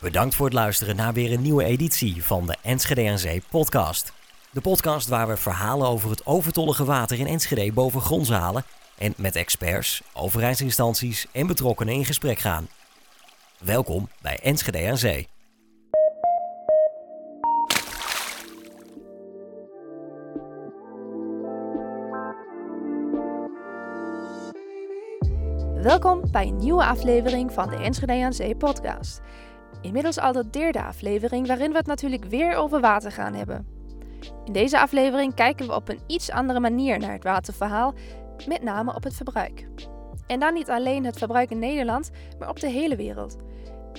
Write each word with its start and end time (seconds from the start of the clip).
Bedankt 0.00 0.34
voor 0.34 0.44
het 0.44 0.54
luisteren 0.54 0.96
naar 0.96 1.12
weer 1.12 1.32
een 1.32 1.42
nieuwe 1.42 1.64
editie 1.64 2.24
van 2.24 2.46
de 2.46 2.56
Enschede 2.62 3.10
aan 3.10 3.18
Zee 3.18 3.42
podcast. 3.50 4.12
De 4.50 4.60
podcast 4.60 5.08
waar 5.08 5.28
we 5.28 5.36
verhalen 5.36 5.88
over 5.88 6.10
het 6.10 6.26
overtollige 6.26 6.84
water 6.84 7.18
in 7.18 7.26
Enschede 7.26 7.72
boven 7.72 8.00
grond 8.00 8.28
halen 8.28 8.64
en 8.98 9.14
met 9.16 9.36
experts, 9.36 10.02
overheidsinstanties 10.12 11.26
en 11.32 11.46
betrokkenen 11.46 11.94
in 11.94 12.04
gesprek 12.04 12.38
gaan. 12.38 12.68
Welkom 13.58 14.08
bij 14.22 14.38
Enschede 14.42 14.88
aan 14.88 14.98
Zee. 14.98 15.28
Welkom 25.74 26.30
bij 26.30 26.46
een 26.46 26.56
nieuwe 26.56 26.84
aflevering 26.84 27.52
van 27.52 27.70
de 27.70 27.76
Enschede 27.76 28.24
aan 28.24 28.32
Zee 28.32 28.56
podcast. 28.56 29.20
Inmiddels 29.80 30.18
al 30.18 30.32
de 30.32 30.50
derde 30.50 30.82
aflevering 30.82 31.46
waarin 31.46 31.70
we 31.70 31.76
het 31.76 31.86
natuurlijk 31.86 32.24
weer 32.24 32.54
over 32.54 32.80
water 32.80 33.12
gaan 33.12 33.34
hebben. 33.34 33.66
In 34.44 34.52
deze 34.52 34.80
aflevering 34.80 35.34
kijken 35.34 35.66
we 35.66 35.74
op 35.74 35.88
een 35.88 36.00
iets 36.06 36.30
andere 36.30 36.60
manier 36.60 36.98
naar 36.98 37.12
het 37.12 37.24
waterverhaal, 37.24 37.94
met 38.48 38.62
name 38.62 38.94
op 38.94 39.02
het 39.02 39.14
verbruik. 39.14 39.68
En 40.26 40.40
dan 40.40 40.54
niet 40.54 40.70
alleen 40.70 41.04
het 41.04 41.18
verbruik 41.18 41.50
in 41.50 41.58
Nederland, 41.58 42.10
maar 42.38 42.48
op 42.48 42.60
de 42.60 42.68
hele 42.68 42.96
wereld. 42.96 43.36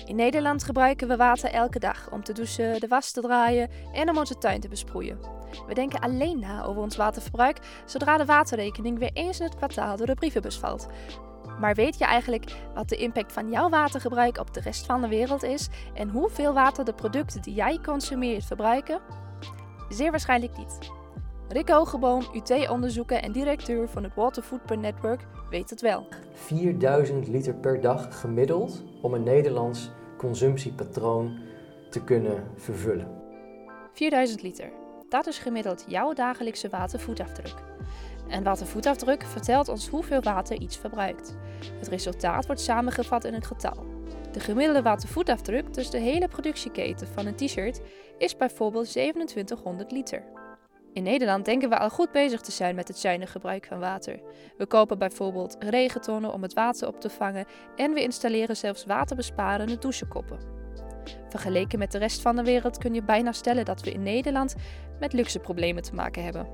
In 0.06 0.16
Nederland 0.16 0.64
gebruiken 0.64 1.08
we 1.08 1.16
water 1.16 1.50
elke 1.50 1.80
dag 1.80 2.12
om 2.12 2.24
te 2.24 2.34
douchen, 2.34 2.80
de 2.80 2.88
was 2.88 3.12
te 3.12 3.22
draaien 3.22 3.70
en 3.94 4.10
om 4.10 4.18
onze 4.18 4.38
tuin 4.38 4.60
te 4.60 4.68
besproeien. 4.68 5.20
We 5.68 5.74
denken 5.74 6.00
alleen 6.00 6.40
na 6.40 6.64
over 6.64 6.82
ons 6.82 6.96
waterverbruik 6.96 7.60
zodra 7.86 8.18
de 8.18 8.26
waterrekening 8.26 9.00
weer 9.00 9.12
eens 9.14 9.40
in 9.40 9.46
het 9.46 9.56
kwartaal 9.56 9.98
door 9.98 10.06
de 10.06 10.14
brievenbus 10.14 10.58
valt. 10.58 10.88
Maar 11.60 11.76
weet 11.76 11.98
je 11.98 12.06
eigenlijk 12.06 12.56
wat 12.74 12.90
de 12.90 12.96
impact 12.96 13.34
van 13.34 13.50
jouw 13.50 13.70
watergebruik 13.70 14.38
op 14.38 14.54
de 14.54 14.60
rest 14.60 14.86
van 14.86 15.02
de 15.02 15.08
wereld 15.08 15.44
is 15.44 15.70
en 15.94 16.10
hoeveel 16.10 16.54
water 16.54 16.86
de 16.86 16.94
producten 16.94 17.42
die 17.42 17.54
jij 17.54 17.80
consumeert 17.84 18.46
verbruiken? 18.46 19.00
Zeer 19.90 20.12
waarschijnlijk 20.12 20.58
niet. 20.58 20.78
Rick 21.50 21.70
Hogeboom, 21.70 22.24
UT-onderzoeker 22.34 23.18
en 23.18 23.32
directeur 23.32 23.90
van 23.90 24.04
het 24.04 24.16
Water 24.16 24.44
Footprint 24.44 24.82
Network, 24.82 25.28
weet 25.50 25.70
het 25.70 25.82
wel. 25.82 26.08
4000 26.34 27.28
liter 27.28 27.54
per 27.54 27.82
dag 27.82 28.20
gemiddeld 28.20 28.84
om 29.02 29.14
een 29.14 29.24
Nederlands 29.24 29.92
consumptiepatroon 30.18 31.40
te 31.90 32.04
kunnen 32.04 32.44
vervullen. 32.56 33.08
4000 33.94 34.42
liter. 34.42 34.72
Dat 35.10 35.28
is 35.28 35.38
gemiddeld 35.38 35.86
jouw 35.88 36.14
dagelijkse 36.14 36.70
watervoetafdruk. 36.70 37.67
En 38.30 38.44
watervoetafdruk 38.44 39.24
vertelt 39.26 39.68
ons 39.68 39.88
hoeveel 39.88 40.22
water 40.22 40.62
iets 40.62 40.78
verbruikt. 40.78 41.36
Het 41.80 41.88
resultaat 41.88 42.46
wordt 42.46 42.62
samengevat 42.62 43.24
in 43.24 43.34
een 43.34 43.44
getal. 43.44 43.86
De 44.32 44.40
gemiddelde 44.40 44.82
watervoetafdruk, 44.82 45.74
dus 45.74 45.90
de 45.90 46.00
hele 46.00 46.28
productieketen 46.28 47.08
van 47.08 47.26
een 47.26 47.36
t-shirt, 47.36 47.82
is 48.18 48.38
bijvoorbeeld 48.38 48.90
2700 48.90 49.92
liter. 49.92 50.24
In 50.94 51.04
Nederland 51.04 51.46
denken 51.46 51.70
we 51.70 51.78
al 51.78 51.90
goed 51.90 52.12
bezig 52.12 52.42
te 52.42 52.52
zijn 52.52 52.76
met 52.76 52.88
het 52.88 52.98
zuinig 52.98 53.32
gebruik 53.32 53.66
van 53.66 53.80
water. 53.80 54.20
We 54.58 54.66
kopen 54.66 54.98
bijvoorbeeld 54.98 55.56
regentonnen 55.60 56.34
om 56.34 56.42
het 56.42 56.54
water 56.54 56.88
op 56.88 57.00
te 57.00 57.10
vangen 57.10 57.46
en 57.76 57.94
we 57.94 58.02
installeren 58.02 58.58
zelfs 58.58 58.86
waterbesparende 58.86 59.78
douchekoppen. 59.78 60.40
Vergeleken 61.30 61.80
met 61.80 61.92
de 61.92 61.98
rest 61.98 62.22
van 62.22 62.36
de 62.36 62.44
wereld 62.44 62.78
kun 62.78 62.94
je 62.94 63.04
bijna 63.04 63.32
stellen 63.32 63.66
dat 63.66 63.82
we 63.82 63.92
in 63.92 64.04
Nederland 64.04 64.56
met 65.00 65.14
luxe 65.14 65.40
problemen 65.40 65.84
te 65.84 65.94
maken 65.94 66.24
hebben. 66.24 66.48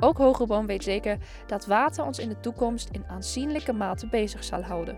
Ook 0.00 0.18
Hogeboom 0.18 0.66
weet 0.66 0.84
zeker 0.84 1.18
dat 1.46 1.66
water 1.66 2.04
ons 2.04 2.18
in 2.18 2.28
de 2.28 2.40
toekomst 2.40 2.88
in 2.92 3.04
aanzienlijke 3.06 3.72
mate 3.72 4.06
bezig 4.06 4.44
zal 4.44 4.62
houden. 4.62 4.94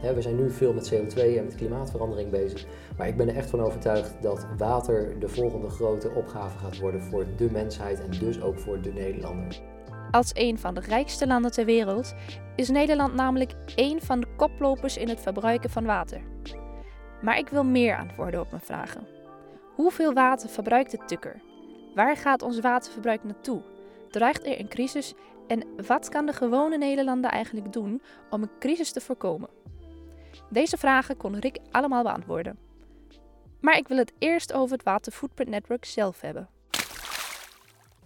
we 0.00 0.22
zijn 0.22 0.36
nu 0.36 0.50
veel 0.50 0.72
met 0.72 0.92
CO2 0.92 1.36
en 1.36 1.44
met 1.44 1.54
klimaatverandering 1.54 2.30
bezig. 2.30 2.64
Maar 2.96 3.08
ik 3.08 3.16
ben 3.16 3.28
er 3.28 3.36
echt 3.36 3.50
van 3.50 3.60
overtuigd 3.60 4.22
dat 4.22 4.46
water 4.56 5.18
de 5.18 5.28
volgende 5.28 5.68
grote 5.68 6.10
opgave 6.10 6.58
gaat 6.58 6.78
worden 6.78 7.02
voor 7.02 7.26
de 7.36 7.50
mensheid 7.50 8.00
en 8.00 8.10
dus 8.18 8.40
ook 8.40 8.58
voor 8.58 8.80
de 8.80 8.92
Nederlander. 8.92 9.60
Als 10.10 10.30
een 10.34 10.58
van 10.58 10.74
de 10.74 10.80
rijkste 10.80 11.26
landen 11.26 11.52
ter 11.52 11.64
wereld 11.64 12.14
is 12.56 12.68
Nederland 12.68 13.14
namelijk 13.14 13.54
één 13.74 14.00
van 14.00 14.20
de 14.20 14.26
koplopers 14.36 14.96
in 14.96 15.08
het 15.08 15.20
verbruiken 15.20 15.70
van 15.70 15.84
water. 15.84 16.20
Maar 17.22 17.38
ik 17.38 17.48
wil 17.48 17.64
meer 17.64 17.98
antwoorden 17.98 18.40
op 18.40 18.50
mijn 18.50 18.62
vragen. 18.62 19.06
Hoeveel 19.74 20.12
water 20.12 20.48
verbruikt 20.48 20.90
de 20.90 20.98
tukker? 21.06 21.47
Waar 21.98 22.16
gaat 22.16 22.42
ons 22.42 22.60
waterverbruik 22.60 23.24
naartoe? 23.24 23.60
Dreigt 24.10 24.46
er 24.46 24.60
een 24.60 24.68
crisis 24.68 25.14
en 25.46 25.64
wat 25.86 26.08
kan 26.08 26.26
de 26.26 26.32
gewone 26.32 26.78
Nederlander 26.78 27.30
eigenlijk 27.30 27.72
doen 27.72 28.02
om 28.30 28.42
een 28.42 28.50
crisis 28.58 28.92
te 28.92 29.00
voorkomen? 29.00 29.48
Deze 30.50 30.76
vragen 30.76 31.16
kon 31.16 31.38
Rick 31.38 31.58
allemaal 31.70 32.02
beantwoorden. 32.02 32.58
Maar 33.60 33.76
ik 33.76 33.88
wil 33.88 33.96
het 33.96 34.12
eerst 34.18 34.52
over 34.52 34.76
het 34.76 34.84
Water 34.84 35.12
Footprint 35.12 35.50
Network 35.50 35.84
zelf 35.84 36.20
hebben. 36.20 36.48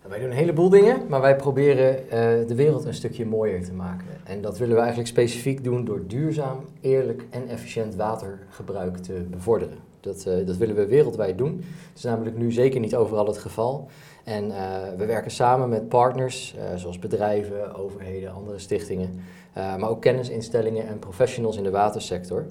Wij 0.09 0.19
doen 0.19 0.31
een 0.31 0.37
heleboel 0.37 0.69
dingen, 0.69 1.09
maar 1.09 1.21
wij 1.21 1.37
proberen 1.37 2.05
uh, 2.05 2.11
de 2.49 2.55
wereld 2.55 2.85
een 2.85 2.95
stukje 2.95 3.27
mooier 3.27 3.65
te 3.65 3.73
maken. 3.73 4.21
En 4.25 4.41
dat 4.41 4.59
willen 4.59 4.75
we 4.75 4.81
eigenlijk 4.81 5.11
specifiek 5.11 5.65
doen 5.65 5.85
door 5.85 6.07
duurzaam, 6.07 6.65
eerlijk 6.81 7.25
en 7.31 7.49
efficiënt 7.49 7.95
watergebruik 7.95 8.97
te 8.97 9.27
bevorderen. 9.31 9.92
Dat, 10.03 10.25
uh, 10.29 10.47
dat 10.47 10.57
willen 10.57 10.77
we 10.77 10.87
wereldwijd 10.87 11.39
doen. 11.39 11.57
Dat 11.57 11.97
is 11.97 12.03
namelijk 12.03 12.37
nu 12.37 12.53
zeker 12.53 12.81
niet 12.81 12.97
overal 12.97 13.27
het 13.27 13.39
geval. 13.39 13.89
En 14.25 14.45
uh, 14.45 14.55
we 14.97 15.07
werken 15.07 15.31
samen 15.31 15.69
met 15.69 15.89
partners, 15.89 16.55
zoals 16.77 16.99
bedrijven, 16.99 17.75
overheden, 17.75 18.33
andere 18.33 18.59
stichtingen, 18.59 19.21
maar 19.55 19.89
ook 19.89 20.01
kennisinstellingen 20.01 20.89
en 20.89 20.99
professionals 20.99 21.57
in 21.57 21.63
de 21.63 21.71
watersector, 21.71 22.47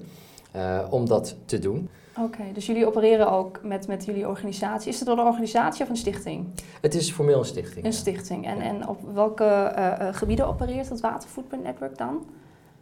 om 0.90 1.08
dat 1.08 1.36
te 1.44 1.58
doen. 1.58 1.88
Oké, 2.18 2.42
dus 2.52 2.66
jullie 2.66 2.86
opereren 2.86 3.30
ook 3.30 3.60
met, 3.62 3.86
met 3.86 4.04
jullie 4.04 4.28
organisatie. 4.28 4.88
Is 4.88 4.98
het 4.98 5.08
wel 5.08 5.18
een 5.18 5.26
organisatie 5.26 5.82
of 5.82 5.88
een 5.88 5.96
stichting? 5.96 6.46
Het 6.80 6.94
is 6.94 7.10
formeel 7.10 7.38
een 7.38 7.44
stichting. 7.44 7.84
Een 7.84 7.92
stichting. 7.92 8.46
En, 8.46 8.60
en 8.60 8.88
op 8.88 8.98
welke 9.14 9.74
uh, 9.78 10.08
gebieden 10.12 10.46
opereert 10.46 10.88
het 10.88 11.00
Water 11.00 11.28
Footprint 11.28 11.62
Network 11.62 11.98
dan? 11.98 12.26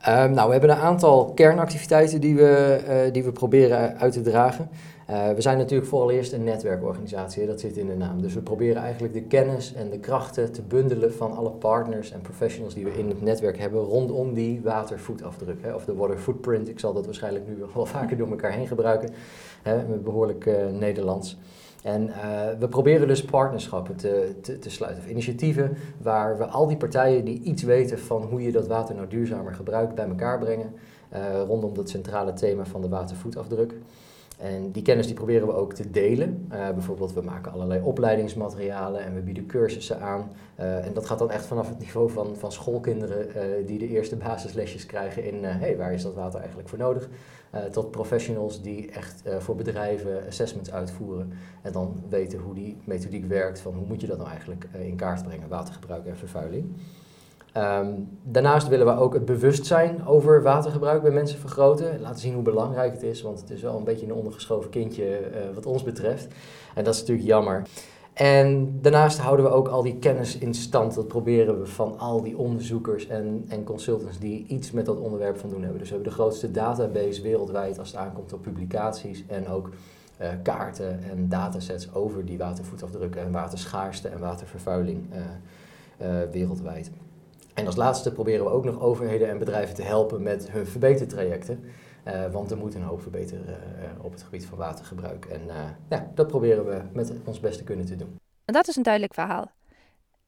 Um, 0.09 0.31
nou, 0.31 0.47
we 0.47 0.53
hebben 0.53 0.71
een 0.71 0.77
aantal 0.77 1.33
kernactiviteiten 1.35 2.21
die 2.21 2.37
we, 2.37 2.81
uh, 2.89 3.13
die 3.13 3.25
we 3.25 3.33
proberen 3.33 3.99
uit 3.99 4.13
te 4.13 4.21
dragen. 4.21 4.71
Uh, 5.11 5.31
we 5.31 5.41
zijn 5.41 5.59
natuurlijk 5.59 5.89
vooral 5.89 6.11
eerst 6.11 6.33
een 6.33 6.45
netwerkorganisatie, 6.45 7.47
dat 7.47 7.61
zit 7.61 7.77
in 7.77 7.87
de 7.87 7.97
naam. 7.97 8.23
Dus 8.23 8.35
we 8.35 8.41
proberen 8.41 8.83
eigenlijk 8.83 9.15
de 9.15 9.23
kennis 9.23 9.75
en 9.75 9.91
de 9.91 9.99
krachten 9.99 10.53
te 10.53 10.63
bundelen 10.63 11.15
van 11.15 11.37
alle 11.37 11.51
partners 11.51 12.13
en 12.13 12.21
professionals 12.21 12.75
die 12.75 12.85
we 12.85 12.99
in 12.99 13.09
het 13.09 13.23
netwerk 13.23 13.59
hebben 13.59 13.81
rondom 13.81 14.35
die 14.35 14.61
watervoetafdruk, 14.63 15.63
hè, 15.63 15.75
of 15.75 15.85
de 15.85 15.95
water 15.95 16.19
footprint. 16.19 16.69
Ik 16.69 16.79
zal 16.79 16.93
dat 16.93 17.05
waarschijnlijk 17.05 17.47
nu 17.47 17.57
wel 17.75 17.87
vaker 17.97 18.17
door 18.17 18.31
elkaar 18.31 18.53
heen 18.53 18.67
gebruiken, 18.67 19.11
hè, 19.63 19.85
behoorlijk 19.85 20.47
uh, 20.47 20.55
Nederlands. 20.79 21.39
En 21.83 22.09
uh, 22.09 22.15
we 22.59 22.69
proberen 22.69 23.09
dus 23.09 23.25
partnerschappen 23.25 23.97
te, 23.97 24.35
te, 24.43 24.59
te, 24.59 24.71
sluiten, 24.71 25.03
of 25.03 25.11
initiatieven 25.11 25.77
waar 26.03 26.39
we 26.39 26.47
al 26.47 26.67
die 26.67 26.77
partijen 26.77 27.25
die 27.25 27.43
iets 27.43 27.63
weten 27.63 27.99
van 27.99 28.23
hoe 28.23 28.43
je 28.43 28.53
dat 28.53 28.67
water 28.67 28.95
nou 28.95 29.09
duurzamer 29.09 29.55
gebruikt 29.55 29.95
bij 29.95 30.09
elkaar 30.09 30.39
brengen, 30.39 30.75
rondom 31.47 31.75
dat 31.75 31.89
centrale 31.89 32.33
thema 32.33 32.65
van 32.65 32.81
de 32.81 32.89
watervoetafdruk. 32.89 33.75
En 34.41 34.71
die 34.71 34.83
kennis 34.83 35.07
die 35.07 35.15
proberen 35.15 35.47
we 35.47 35.53
ook 35.53 35.73
te 35.73 35.91
delen. 35.91 36.49
Uh, 36.53 36.71
bijvoorbeeld, 36.71 37.13
we 37.13 37.23
maken 37.23 37.53
allerlei 37.53 37.81
opleidingsmaterialen 37.83 39.05
en 39.05 39.15
we 39.15 39.21
bieden 39.21 39.47
cursussen 39.47 40.01
aan. 40.01 40.31
Uh, 40.61 40.87
en 40.87 40.93
dat 40.93 41.07
gaat 41.07 41.19
dan 41.19 41.31
echt 41.31 41.47
vanaf 41.47 41.69
het 41.69 41.79
niveau 41.79 42.11
van, 42.11 42.37
van 42.37 42.53
schoolkinderen 42.53 43.27
uh, 43.29 43.67
die 43.67 43.79
de 43.79 43.89
eerste 43.89 44.17
basislesjes 44.17 44.87
krijgen 44.87 45.25
in 45.25 45.45
hey, 45.45 45.77
waar 45.77 45.93
is 45.93 46.03
dat 46.03 46.15
water 46.15 46.39
eigenlijk 46.39 46.69
voor 46.69 46.79
nodig. 46.79 47.09
tot 47.71 47.91
professionals 47.91 48.63
die 48.63 48.91
echt 48.91 49.23
voor 49.39 49.57
bedrijven 49.57 50.27
assessments 50.27 50.73
uitvoeren 50.73 51.33
en 51.63 51.73
dan 51.73 52.03
weten 52.09 52.39
hoe 52.39 52.55
die 52.55 52.77
methodiek 52.85 53.25
werkt, 53.25 53.61
van 53.61 53.75
hoe 53.75 53.87
moet 53.87 54.01
je 54.01 54.07
dat 54.07 54.19
nou 54.19 54.31
eigenlijk 54.31 54.69
in 54.79 54.97
kaart 54.97 55.23
brengen, 55.23 55.49
watergebruik 55.49 56.07
en 56.07 56.17
vervuiling. 56.17 56.75
Um, 57.57 58.09
daarnaast 58.23 58.69
willen 58.69 58.87
we 58.87 58.97
ook 58.97 59.15
het 59.15 59.25
bewustzijn 59.25 60.07
over 60.07 60.43
watergebruik 60.43 61.03
bij 61.03 61.11
mensen 61.11 61.39
vergroten. 61.39 62.01
Laten 62.01 62.21
zien 62.21 62.35
hoe 62.35 62.43
belangrijk 62.43 62.93
het 62.93 63.03
is, 63.03 63.23
want 63.23 63.41
het 63.41 63.51
is 63.51 63.63
wel 63.63 63.77
een 63.77 63.85
beetje 63.85 64.07
een 64.07 64.15
ondergeschoven 64.15 64.71
kindje 64.71 65.21
uh, 65.21 65.55
wat 65.55 65.67
ons 65.67 65.83
betreft. 65.83 66.29
En 66.75 66.85
dat 66.85 66.95
is 66.95 67.01
natuurlijk 67.01 67.29
jammer. 67.29 67.63
En 68.13 68.79
daarnaast 68.81 69.19
houden 69.19 69.45
we 69.45 69.51
ook 69.51 69.69
al 69.69 69.83
die 69.83 69.99
kennis 69.99 70.39
in 70.39 70.55
stand. 70.55 70.95
Dat 70.95 71.09
proberen 71.09 71.61
we 71.61 71.67
van 71.67 71.99
al 71.99 72.23
die 72.23 72.39
onderzoekers 72.39 73.07
en, 73.07 73.45
en 73.49 73.65
consultants 73.65 74.19
die 74.19 74.47
iets 74.47 74.71
met 74.71 74.87
dat 74.87 74.99
onderwerp 74.99 75.39
van 75.39 75.51
doen 75.51 75.63
hebben. 75.63 75.79
Dus 75.79 75.89
we 75.89 75.95
hebben 75.95 76.13
de 76.13 76.19
grootste 76.19 76.51
database 76.51 77.23
wereldwijd 77.23 77.79
als 77.79 77.91
het 77.91 78.01
aankomt 78.01 78.33
op 78.33 78.43
publicaties 78.43 79.25
en 79.27 79.49
ook 79.49 79.69
uh, 80.21 80.29
kaarten 80.43 81.03
en 81.11 81.29
datasets 81.29 81.95
over 81.95 82.25
die 82.25 82.39
watervoetafdrukken 82.39 83.21
en 83.21 83.33
waterschaarste 83.33 84.09
en 84.09 84.19
watervervuiling 84.19 85.07
uh, 86.01 86.07
wereldwijd. 86.33 86.91
En 87.61 87.67
als 87.67 87.77
laatste 87.77 88.13
proberen 88.13 88.45
we 88.45 88.51
ook 88.51 88.65
nog 88.65 88.81
overheden 88.81 89.29
en 89.29 89.39
bedrijven 89.39 89.75
te 89.75 89.83
helpen 89.83 90.23
met 90.23 90.51
hun 90.51 90.67
verbetertrajecten. 90.67 91.65
Uh, 92.07 92.33
want 92.33 92.51
er 92.51 92.57
moet 92.57 92.75
een 92.75 92.83
hoop 92.83 93.03
verbeteren 93.03 93.47
uh, 93.49 94.05
op 94.05 94.13
het 94.13 94.23
gebied 94.23 94.47
van 94.47 94.59
watergebruik. 94.59 95.25
En 95.25 95.41
ja, 95.89 96.11
dat 96.15 96.27
proberen 96.27 96.67
we 96.67 96.83
met 96.93 97.13
ons 97.25 97.41
beste 97.41 97.65
kunnen 97.65 97.87
te 97.87 97.97
doen. 97.97 98.19
En 98.45 98.55
dat 98.55 98.69
is 98.69 98.77
een 98.77 98.83
duidelijk 98.83 99.15
verhaal. 99.15 99.51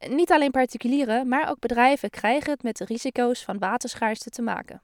Niet 0.09 0.31
alleen 0.31 0.51
particulieren, 0.51 1.29
maar 1.29 1.51
ook 1.51 1.59
bedrijven 1.59 2.11
krijgen 2.11 2.51
het 2.51 2.63
met 2.63 2.77
de 2.77 2.85
risico's 2.85 3.45
van 3.45 3.59
waterschaarste 3.59 4.31
te 4.31 4.43
maken. 4.43 4.83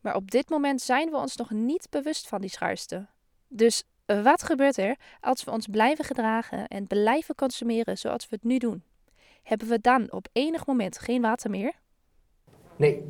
Maar 0.00 0.14
op 0.14 0.30
dit 0.30 0.48
moment 0.48 0.80
zijn 0.80 1.10
we 1.10 1.16
ons 1.16 1.36
nog 1.36 1.50
niet 1.50 1.86
bewust 1.90 2.28
van 2.28 2.40
die 2.40 2.50
schaarste. 2.50 3.06
Dus 3.46 3.84
wat 4.06 4.42
gebeurt 4.42 4.76
er 4.76 4.96
als 5.20 5.44
we 5.44 5.50
ons 5.50 5.66
blijven 5.66 6.04
gedragen 6.04 6.68
en 6.68 6.86
blijven 6.86 7.34
consumeren 7.34 7.98
zoals 7.98 8.28
we 8.28 8.34
het 8.34 8.44
nu 8.44 8.58
doen? 8.58 8.82
Hebben 9.42 9.68
we 9.68 9.80
dan 9.80 10.12
op 10.12 10.28
enig 10.32 10.66
moment 10.66 10.98
geen 10.98 11.22
water 11.22 11.50
meer? 11.50 11.72
Nee. 12.76 13.04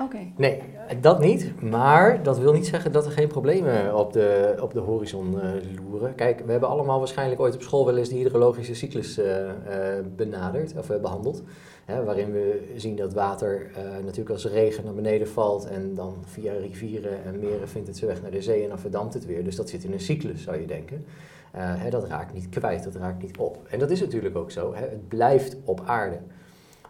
Oké. 0.00 0.18
Nee, 0.36 0.62
dat 1.00 1.20
niet. 1.20 1.62
Maar 1.62 2.22
dat 2.22 2.38
wil 2.38 2.52
niet 2.52 2.66
zeggen 2.66 2.92
dat 2.92 3.04
er 3.06 3.10
geen 3.10 3.28
problemen 3.28 3.98
op 3.98 4.12
de, 4.12 4.56
op 4.60 4.72
de 4.72 4.80
horizon 4.80 5.34
uh, 5.34 5.50
loeren. 5.84 6.14
Kijk, 6.14 6.40
we 6.44 6.50
hebben 6.50 6.68
allemaal 6.68 6.98
waarschijnlijk 6.98 7.40
ooit 7.40 7.54
op 7.54 7.62
school 7.62 7.86
wel 7.86 7.96
eens 7.96 8.08
de 8.08 8.14
hydrologische 8.14 8.74
cyclus 8.74 9.18
uh, 9.18 9.26
uh, 9.26 9.52
benaderd 10.16 10.74
of 10.78 11.00
behandeld. 11.00 11.42
Hè, 11.84 12.04
waarin 12.04 12.32
we 12.32 12.72
zien 12.76 12.96
dat 12.96 13.12
water 13.12 13.70
natuurlijk 14.02 14.30
als 14.30 14.46
regen 14.46 14.84
naar 14.84 14.94
beneden 14.94 15.28
valt 15.28 15.66
en 15.66 15.94
dan 15.94 16.14
via 16.24 16.52
rivieren 16.52 17.24
en 17.24 17.40
meren 17.40 17.68
vindt 17.68 17.88
het 17.88 17.96
zijn 17.96 18.10
weg 18.10 18.22
naar 18.22 18.30
de 18.30 18.42
zee 18.42 18.62
en 18.62 18.68
dan 18.68 18.78
verdampt 18.78 19.14
het 19.14 19.26
weer. 19.26 19.44
Dus 19.44 19.56
dat 19.56 19.68
zit 19.68 19.84
in 19.84 19.92
een 19.92 20.00
cyclus, 20.00 20.42
zou 20.42 20.60
je 20.60 20.66
denken. 20.66 21.04
Hè, 21.58 21.90
dat 21.90 22.06
raakt 22.06 22.32
niet 22.32 22.48
kwijt, 22.48 22.84
dat 22.84 22.94
raakt 22.94 23.22
niet 23.22 23.36
op. 23.36 23.58
En 23.70 23.78
dat 23.78 23.90
is 23.90 24.00
natuurlijk 24.00 24.36
ook 24.36 24.50
zo. 24.50 24.74
Hè. 24.74 24.80
Het 24.80 25.08
blijft 25.08 25.56
op 25.64 25.82
aarde. 25.84 26.18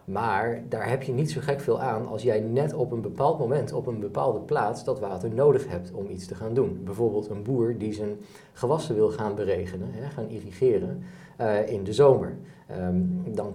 Maar 0.07 0.61
daar 0.69 0.89
heb 0.89 1.03
je 1.03 1.11
niet 1.11 1.31
zo 1.31 1.41
gek 1.41 1.59
veel 1.59 1.81
aan 1.81 2.07
als 2.07 2.23
jij 2.23 2.39
net 2.39 2.73
op 2.73 2.91
een 2.91 3.01
bepaald 3.01 3.39
moment, 3.39 3.73
op 3.73 3.87
een 3.87 3.99
bepaalde 3.99 4.39
plaats, 4.39 4.83
dat 4.83 4.99
water 4.99 5.29
nodig 5.29 5.67
hebt 5.67 5.91
om 5.91 6.09
iets 6.09 6.25
te 6.25 6.35
gaan 6.35 6.53
doen. 6.53 6.81
Bijvoorbeeld 6.83 7.29
een 7.29 7.43
boer 7.43 7.77
die 7.77 7.93
zijn 7.93 8.17
gewassen 8.53 8.95
wil 8.95 9.09
gaan 9.09 9.35
beregenen, 9.35 9.87
hè, 9.91 10.09
gaan 10.09 10.29
irrigeren 10.29 11.03
uh, 11.41 11.69
in 11.69 11.83
de 11.83 11.93
zomer. 11.93 12.37
Um, 12.81 13.23
dan 13.35 13.53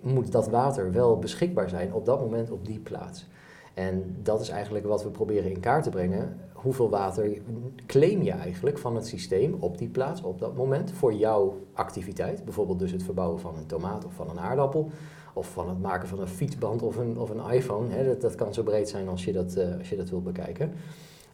moet 0.00 0.32
dat 0.32 0.48
water 0.48 0.92
wel 0.92 1.18
beschikbaar 1.18 1.68
zijn 1.68 1.92
op 1.92 2.04
dat 2.04 2.20
moment 2.20 2.50
op 2.50 2.66
die 2.66 2.78
plaats. 2.78 3.26
En 3.74 4.16
dat 4.22 4.40
is 4.40 4.48
eigenlijk 4.48 4.86
wat 4.86 5.02
we 5.02 5.10
proberen 5.10 5.50
in 5.50 5.60
kaart 5.60 5.82
te 5.82 5.90
brengen. 5.90 6.36
Hoeveel 6.62 6.90
water 6.90 7.38
claim 7.86 8.22
je 8.22 8.30
eigenlijk 8.30 8.78
van 8.78 8.94
het 8.94 9.06
systeem 9.06 9.56
op 9.60 9.78
die 9.78 9.88
plaats, 9.88 10.22
op 10.22 10.38
dat 10.38 10.56
moment, 10.56 10.92
voor 10.92 11.14
jouw 11.14 11.56
activiteit? 11.72 12.44
Bijvoorbeeld 12.44 12.78
dus 12.78 12.90
het 12.90 13.02
verbouwen 13.02 13.40
van 13.40 13.56
een 13.56 13.66
tomaat 13.66 14.04
of 14.04 14.14
van 14.14 14.30
een 14.30 14.40
aardappel 14.40 14.90
of 15.32 15.52
van 15.52 15.68
het 15.68 15.80
maken 15.80 16.08
van 16.08 16.20
een 16.20 16.28
fietsband 16.28 16.82
of 16.82 16.96
een, 16.96 17.18
of 17.18 17.30
een 17.30 17.50
iPhone. 17.50 18.04
Dat, 18.04 18.20
dat 18.20 18.34
kan 18.34 18.54
zo 18.54 18.62
breed 18.62 18.88
zijn 18.88 19.08
als 19.08 19.24
je 19.24 19.32
dat, 19.32 19.56
uh, 19.56 19.78
als 19.78 19.88
je 19.88 19.96
dat 19.96 20.10
wilt 20.10 20.24
bekijken. 20.24 20.72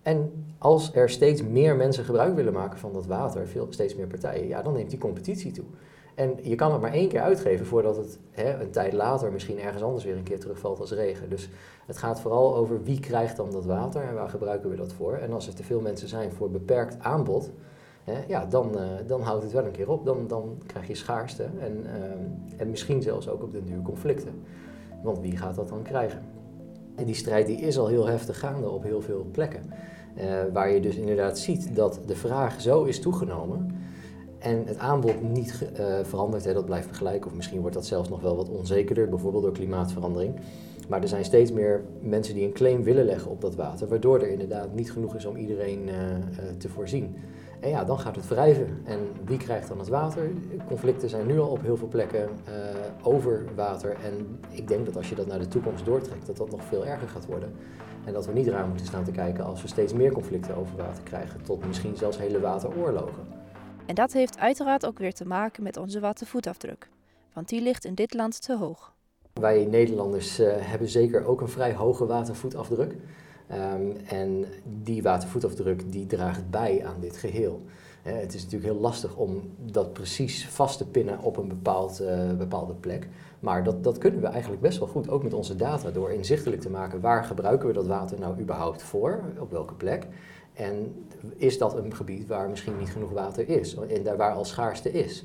En 0.02 0.44
als 0.58 0.94
er 0.94 1.10
steeds 1.10 1.42
meer 1.42 1.76
mensen 1.76 2.04
gebruik 2.04 2.34
willen 2.34 2.52
maken 2.52 2.78
van 2.78 2.92
dat 2.92 3.06
water, 3.06 3.46
veel, 3.46 3.66
steeds 3.70 3.94
meer 3.94 4.06
partijen, 4.06 4.48
ja, 4.48 4.62
dan 4.62 4.72
neemt 4.72 4.90
die 4.90 4.98
competitie 4.98 5.52
toe. 5.52 5.64
En 6.14 6.38
je 6.42 6.54
kan 6.54 6.72
het 6.72 6.80
maar 6.80 6.92
één 6.92 7.08
keer 7.08 7.20
uitgeven 7.20 7.66
voordat 7.66 7.96
het 7.96 8.18
hè, 8.30 8.60
een 8.60 8.70
tijd 8.70 8.92
later 8.92 9.32
misschien 9.32 9.60
ergens 9.60 9.82
anders 9.82 10.04
weer 10.04 10.16
een 10.16 10.22
keer 10.22 10.40
terugvalt 10.40 10.80
als 10.80 10.92
regen. 10.92 11.28
Dus 11.28 11.48
het 11.86 11.96
gaat 11.96 12.20
vooral 12.20 12.56
over 12.56 12.82
wie 12.82 13.00
krijgt 13.00 13.36
dan 13.36 13.50
dat 13.50 13.64
water 13.64 14.02
en 14.02 14.14
waar 14.14 14.28
gebruiken 14.28 14.70
we 14.70 14.76
dat 14.76 14.92
voor. 14.92 15.14
En 15.14 15.32
als 15.32 15.46
er 15.46 15.54
te 15.54 15.62
veel 15.62 15.80
mensen 15.80 16.08
zijn 16.08 16.32
voor 16.32 16.50
beperkt 16.50 16.96
aanbod, 16.98 17.50
hè, 18.04 18.24
ja, 18.28 18.46
dan, 18.46 18.70
uh, 18.74 18.80
dan 19.06 19.22
houdt 19.22 19.42
het 19.42 19.52
wel 19.52 19.64
een 19.64 19.70
keer 19.70 19.90
op. 19.90 20.04
Dan, 20.04 20.26
dan 20.26 20.62
krijg 20.66 20.86
je 20.86 20.94
schaarste 20.94 21.42
en, 21.42 21.84
uh, 21.86 22.60
en 22.60 22.70
misschien 22.70 23.02
zelfs 23.02 23.28
ook 23.28 23.42
op 23.42 23.52
de 23.52 23.64
duur 23.64 23.82
conflicten. 23.82 24.42
Want 25.02 25.18
wie 25.20 25.36
gaat 25.36 25.54
dat 25.54 25.68
dan 25.68 25.82
krijgen? 25.82 26.22
En 26.94 27.04
die 27.04 27.14
strijd 27.14 27.46
die 27.46 27.56
is 27.60 27.78
al 27.78 27.86
heel 27.86 28.06
heftig 28.06 28.38
gaande 28.38 28.70
op 28.70 28.82
heel 28.82 29.00
veel 29.00 29.26
plekken. 29.30 29.62
Uh, 30.16 30.24
waar 30.52 30.70
je 30.70 30.80
dus 30.80 30.96
inderdaad 30.96 31.38
ziet 31.38 31.76
dat 31.76 32.00
de 32.06 32.16
vraag 32.16 32.60
zo 32.60 32.84
is 32.84 33.00
toegenomen 33.00 33.83
en 34.44 34.62
het 34.66 34.78
aanbod 34.78 35.22
niet 35.22 35.68
uh, 35.80 35.98
verandert. 36.02 36.44
Hè, 36.44 36.52
dat 36.52 36.64
blijft 36.64 36.96
gelijk 36.96 37.26
of 37.26 37.34
misschien 37.34 37.60
wordt 37.60 37.74
dat 37.74 37.86
zelfs 37.86 38.08
nog 38.08 38.20
wel 38.20 38.36
wat 38.36 38.48
onzekerder, 38.48 39.08
bijvoorbeeld 39.08 39.42
door 39.42 39.52
klimaatverandering. 39.52 40.34
Maar 40.88 41.02
er 41.02 41.08
zijn 41.08 41.24
steeds 41.24 41.52
meer 41.52 41.84
mensen 42.00 42.34
die 42.34 42.44
een 42.44 42.52
claim 42.52 42.82
willen 42.82 43.04
leggen 43.04 43.30
op 43.30 43.40
dat 43.40 43.54
water, 43.54 43.88
waardoor 43.88 44.20
er 44.20 44.28
inderdaad 44.28 44.74
niet 44.74 44.92
genoeg 44.92 45.14
is 45.14 45.24
om 45.24 45.36
iedereen 45.36 45.88
uh, 45.88 45.94
te 46.58 46.68
voorzien. 46.68 47.16
En 47.60 47.68
ja, 47.68 47.84
dan 47.84 47.98
gaat 47.98 48.16
het 48.16 48.28
wrijven. 48.28 48.66
En 48.84 48.98
wie 49.24 49.36
krijgt 49.36 49.68
dan 49.68 49.78
het 49.78 49.88
water? 49.88 50.30
Conflicten 50.66 51.08
zijn 51.08 51.26
nu 51.26 51.40
al 51.40 51.48
op 51.48 51.62
heel 51.62 51.76
veel 51.76 51.88
plekken 51.88 52.28
over 53.02 53.44
water. 53.56 53.96
En 54.04 54.38
ik 54.50 54.68
denk 54.68 54.86
dat 54.86 54.96
als 54.96 55.08
je 55.08 55.14
dat 55.14 55.26
naar 55.26 55.38
de 55.38 55.48
toekomst 55.48 55.84
doortrekt, 55.84 56.26
dat 56.26 56.36
dat 56.36 56.50
nog 56.50 56.64
veel 56.64 56.86
erger 56.86 57.08
gaat 57.08 57.26
worden. 57.26 57.52
En 58.04 58.12
dat 58.12 58.26
we 58.26 58.32
niet 58.32 58.48
raar 58.48 58.66
moeten 58.66 58.86
staan 58.86 59.04
te 59.04 59.10
kijken 59.10 59.44
als 59.44 59.62
we 59.62 59.68
steeds 59.68 59.92
meer 59.92 60.12
conflicten 60.12 60.56
over 60.56 60.76
water 60.76 61.02
krijgen, 61.02 61.42
tot 61.42 61.66
misschien 61.66 61.96
zelfs 61.96 62.18
hele 62.18 62.40
wateroorlogen. 62.40 63.33
En 63.86 63.94
dat 63.94 64.12
heeft 64.12 64.38
uiteraard 64.38 64.86
ook 64.86 64.98
weer 64.98 65.14
te 65.14 65.24
maken 65.24 65.62
met 65.62 65.76
onze 65.76 66.00
watervoetafdruk, 66.00 66.88
want 67.32 67.48
die 67.48 67.62
ligt 67.62 67.84
in 67.84 67.94
dit 67.94 68.14
land 68.14 68.42
te 68.42 68.56
hoog. 68.56 68.92
Wij 69.32 69.64
Nederlanders 69.64 70.40
uh, 70.40 70.52
hebben 70.56 70.88
zeker 70.88 71.24
ook 71.24 71.40
een 71.40 71.48
vrij 71.48 71.74
hoge 71.74 72.06
watervoetafdruk. 72.06 72.96
Um, 73.52 73.96
en 74.06 74.44
die 74.82 75.02
watervoetafdruk 75.02 75.92
die 75.92 76.06
draagt 76.06 76.50
bij 76.50 76.84
aan 76.86 77.00
dit 77.00 77.16
geheel. 77.16 77.62
He, 78.02 78.12
het 78.12 78.34
is 78.34 78.42
natuurlijk 78.42 78.72
heel 78.72 78.80
lastig 78.80 79.16
om 79.16 79.42
dat 79.58 79.92
precies 79.92 80.48
vast 80.48 80.78
te 80.78 80.86
pinnen 80.86 81.18
op 81.18 81.36
een 81.36 81.48
bepaald, 81.48 82.00
uh, 82.00 82.32
bepaalde 82.32 82.74
plek. 82.74 83.08
Maar 83.40 83.64
dat, 83.64 83.84
dat 83.84 83.98
kunnen 83.98 84.20
we 84.20 84.26
eigenlijk 84.26 84.62
best 84.62 84.78
wel 84.78 84.88
goed, 84.88 85.08
ook 85.08 85.22
met 85.22 85.34
onze 85.34 85.56
data, 85.56 85.90
door 85.90 86.12
inzichtelijk 86.12 86.60
te 86.60 86.70
maken 86.70 87.00
waar 87.00 87.24
gebruiken 87.24 87.68
we 87.68 87.74
dat 87.74 87.86
water 87.86 88.18
nou 88.18 88.40
überhaupt 88.40 88.82
voor, 88.82 89.20
op 89.38 89.50
welke 89.50 89.74
plek. 89.74 90.06
En 90.52 91.06
is 91.36 91.58
dat 91.58 91.76
een 91.76 91.94
gebied 91.94 92.26
waar 92.26 92.48
misschien 92.48 92.78
niet 92.78 92.90
genoeg 92.90 93.10
water 93.10 93.48
is, 93.48 93.74
en 93.74 94.02
daar 94.02 94.16
waar 94.16 94.34
al 94.34 94.44
schaarste 94.44 94.92
is. 94.92 95.24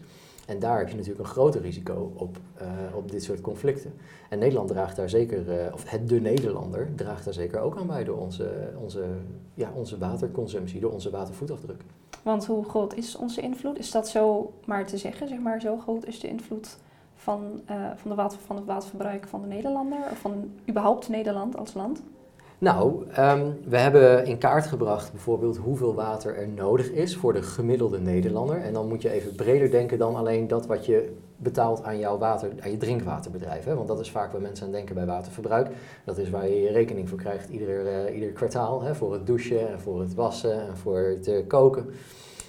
En 0.49 0.59
daar 0.59 0.77
heb 0.77 0.89
je 0.89 0.95
natuurlijk 0.95 1.23
een 1.23 1.31
groter 1.31 1.61
risico 1.61 2.11
op, 2.15 2.37
uh, 2.61 2.95
op 2.95 3.11
dit 3.11 3.23
soort 3.23 3.41
conflicten. 3.41 3.93
En 4.29 4.39
Nederland 4.39 4.67
draagt 4.67 4.95
daar 4.95 5.09
zeker, 5.09 5.65
uh, 5.65 5.73
of 5.73 5.89
het 5.89 6.09
de 6.09 6.21
Nederlander 6.21 6.89
draagt 6.95 7.25
daar 7.25 7.33
zeker 7.33 7.59
ook 7.59 7.77
aan 7.77 7.87
bij 7.87 8.03
door 8.03 8.17
onze, 8.17 8.73
onze, 8.81 9.05
ja, 9.53 9.71
onze 9.75 9.97
waterconsumptie, 9.97 10.79
door 10.79 10.91
onze 10.91 11.09
watervoetafdruk. 11.09 11.81
Want 12.23 12.45
hoe 12.45 12.65
groot 12.65 12.93
is 12.95 13.15
onze 13.15 13.41
invloed? 13.41 13.79
Is 13.79 13.91
dat 13.91 14.09
zo 14.09 14.53
maar 14.65 14.85
te 14.85 14.97
zeggen, 14.97 15.27
zeg 15.27 15.39
maar, 15.39 15.61
zo 15.61 15.77
groot 15.77 16.05
is 16.05 16.19
de 16.19 16.27
invloed 16.27 16.77
van, 17.15 17.61
uh, 17.69 17.89
van, 17.95 18.09
de 18.09 18.15
water, 18.15 18.39
van 18.39 18.55
het 18.55 18.65
waterverbruik 18.65 19.27
van 19.27 19.41
de 19.41 19.47
Nederlander, 19.47 19.99
of 20.11 20.17
van 20.17 20.51
überhaupt 20.69 21.09
Nederland 21.09 21.57
als 21.57 21.73
land? 21.73 22.01
Nou, 22.59 23.03
um, 23.19 23.59
we 23.67 23.77
hebben 23.77 24.25
in 24.25 24.38
kaart 24.38 24.67
gebracht 24.67 25.11
bijvoorbeeld 25.11 25.57
hoeveel 25.57 25.94
water 25.94 26.38
er 26.38 26.47
nodig 26.47 26.91
is 26.91 27.15
voor 27.15 27.33
de 27.33 27.41
gemiddelde 27.41 28.00
Nederlander. 28.00 28.61
En 28.61 28.73
dan 28.73 28.88
moet 28.88 29.01
je 29.01 29.11
even 29.11 29.35
breder 29.35 29.71
denken 29.71 29.97
dan 29.97 30.15
alleen 30.15 30.47
dat 30.47 30.65
wat 30.65 30.85
je 30.85 31.15
betaalt 31.38 31.83
aan 31.83 32.00
jouw 32.00 32.17
water, 32.17 32.50
aan 32.59 32.71
je 32.71 32.77
drinkwaterbedrijf. 32.77 33.63
Hè? 33.63 33.75
Want 33.75 33.88
dat 33.88 34.00
is 34.00 34.11
vaak 34.11 34.31
waar 34.31 34.41
mensen 34.41 34.65
aan 34.65 34.71
denken 34.71 34.95
bij 34.95 35.06
waterverbruik. 35.06 35.69
Dat 36.06 36.17
is 36.17 36.29
waar 36.29 36.47
je 36.47 36.61
je 36.61 36.71
rekening 36.71 37.09
voor 37.09 37.17
krijgt 37.17 37.50
ieder, 37.50 38.07
uh, 38.07 38.15
ieder 38.15 38.29
kwartaal. 38.29 38.81
Hè? 38.81 38.95
Voor 38.95 39.13
het 39.13 39.25
douchen 39.25 39.69
en 39.69 39.79
voor 39.79 40.00
het 40.00 40.13
wassen 40.13 40.67
en 40.67 40.77
voor 40.77 41.00
het 41.00 41.47
koken. 41.47 41.85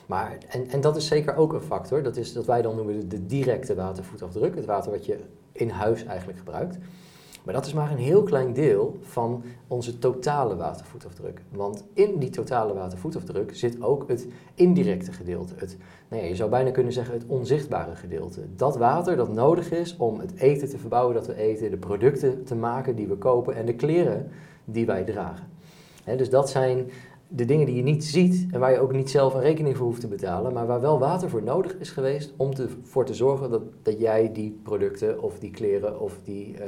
Maar, 0.06 0.38
en, 0.48 0.68
en 0.68 0.80
dat 0.80 0.96
is 0.96 1.06
zeker 1.06 1.36
ook 1.36 1.52
een 1.52 1.60
factor. 1.60 2.02
Dat 2.02 2.16
is 2.16 2.32
dat 2.32 2.46
wij 2.46 2.62
dan 2.62 2.76
noemen 2.76 3.00
de, 3.00 3.06
de 3.06 3.26
directe 3.26 3.74
watervoetafdruk. 3.74 4.54
Het 4.54 4.64
water 4.64 4.90
wat 4.90 5.06
je 5.06 5.18
in 5.52 5.68
huis 5.68 6.04
eigenlijk 6.04 6.38
gebruikt. 6.38 6.78
Maar 7.44 7.54
dat 7.54 7.66
is 7.66 7.72
maar 7.72 7.90
een 7.90 7.98
heel 7.98 8.22
klein 8.22 8.52
deel 8.52 8.96
van 9.00 9.42
onze 9.66 9.98
totale 9.98 10.56
watervoetafdruk. 10.56 11.42
Want 11.52 11.84
in 11.92 12.18
die 12.18 12.30
totale 12.30 12.74
watervoetafdruk 12.74 13.56
zit 13.56 13.82
ook 13.82 14.08
het 14.08 14.26
indirecte 14.54 15.12
gedeelte. 15.12 15.54
Het, 15.56 15.76
nou 16.08 16.22
ja, 16.22 16.28
je 16.28 16.36
zou 16.36 16.50
bijna 16.50 16.70
kunnen 16.70 16.92
zeggen 16.92 17.14
het 17.14 17.26
onzichtbare 17.26 17.96
gedeelte. 17.96 18.40
Dat 18.56 18.76
water 18.76 19.16
dat 19.16 19.32
nodig 19.32 19.70
is 19.70 19.96
om 19.96 20.20
het 20.20 20.34
eten 20.36 20.68
te 20.68 20.78
verbouwen 20.78 21.14
dat 21.14 21.26
we 21.26 21.34
eten, 21.34 21.70
de 21.70 21.76
producten 21.76 22.44
te 22.44 22.54
maken 22.54 22.96
die 22.96 23.06
we 23.06 23.16
kopen 23.16 23.54
en 23.54 23.66
de 23.66 23.74
kleren 23.74 24.28
die 24.64 24.86
wij 24.86 25.04
dragen. 25.04 25.48
Dus 26.16 26.30
dat 26.30 26.50
zijn 26.50 26.90
de 27.28 27.44
dingen 27.44 27.66
die 27.66 27.76
je 27.76 27.82
niet 27.82 28.04
ziet 28.04 28.46
en 28.50 28.60
waar 28.60 28.72
je 28.72 28.78
ook 28.78 28.92
niet 28.92 29.10
zelf 29.10 29.34
een 29.34 29.40
rekening 29.40 29.76
voor 29.76 29.86
hoeft 29.86 30.00
te 30.00 30.08
betalen, 30.08 30.52
maar 30.52 30.66
waar 30.66 30.80
wel 30.80 30.98
water 30.98 31.30
voor 31.30 31.42
nodig 31.42 31.76
is 31.78 31.90
geweest 31.90 32.32
om 32.36 32.50
ervoor 32.52 33.04
te 33.04 33.14
zorgen 33.14 33.50
dat, 33.50 33.62
dat 33.82 34.00
jij 34.00 34.32
die 34.32 34.60
producten 34.62 35.22
of 35.22 35.38
die 35.38 35.50
kleren 35.50 36.00
of 36.00 36.18
die... 36.24 36.54
Uh, 36.54 36.64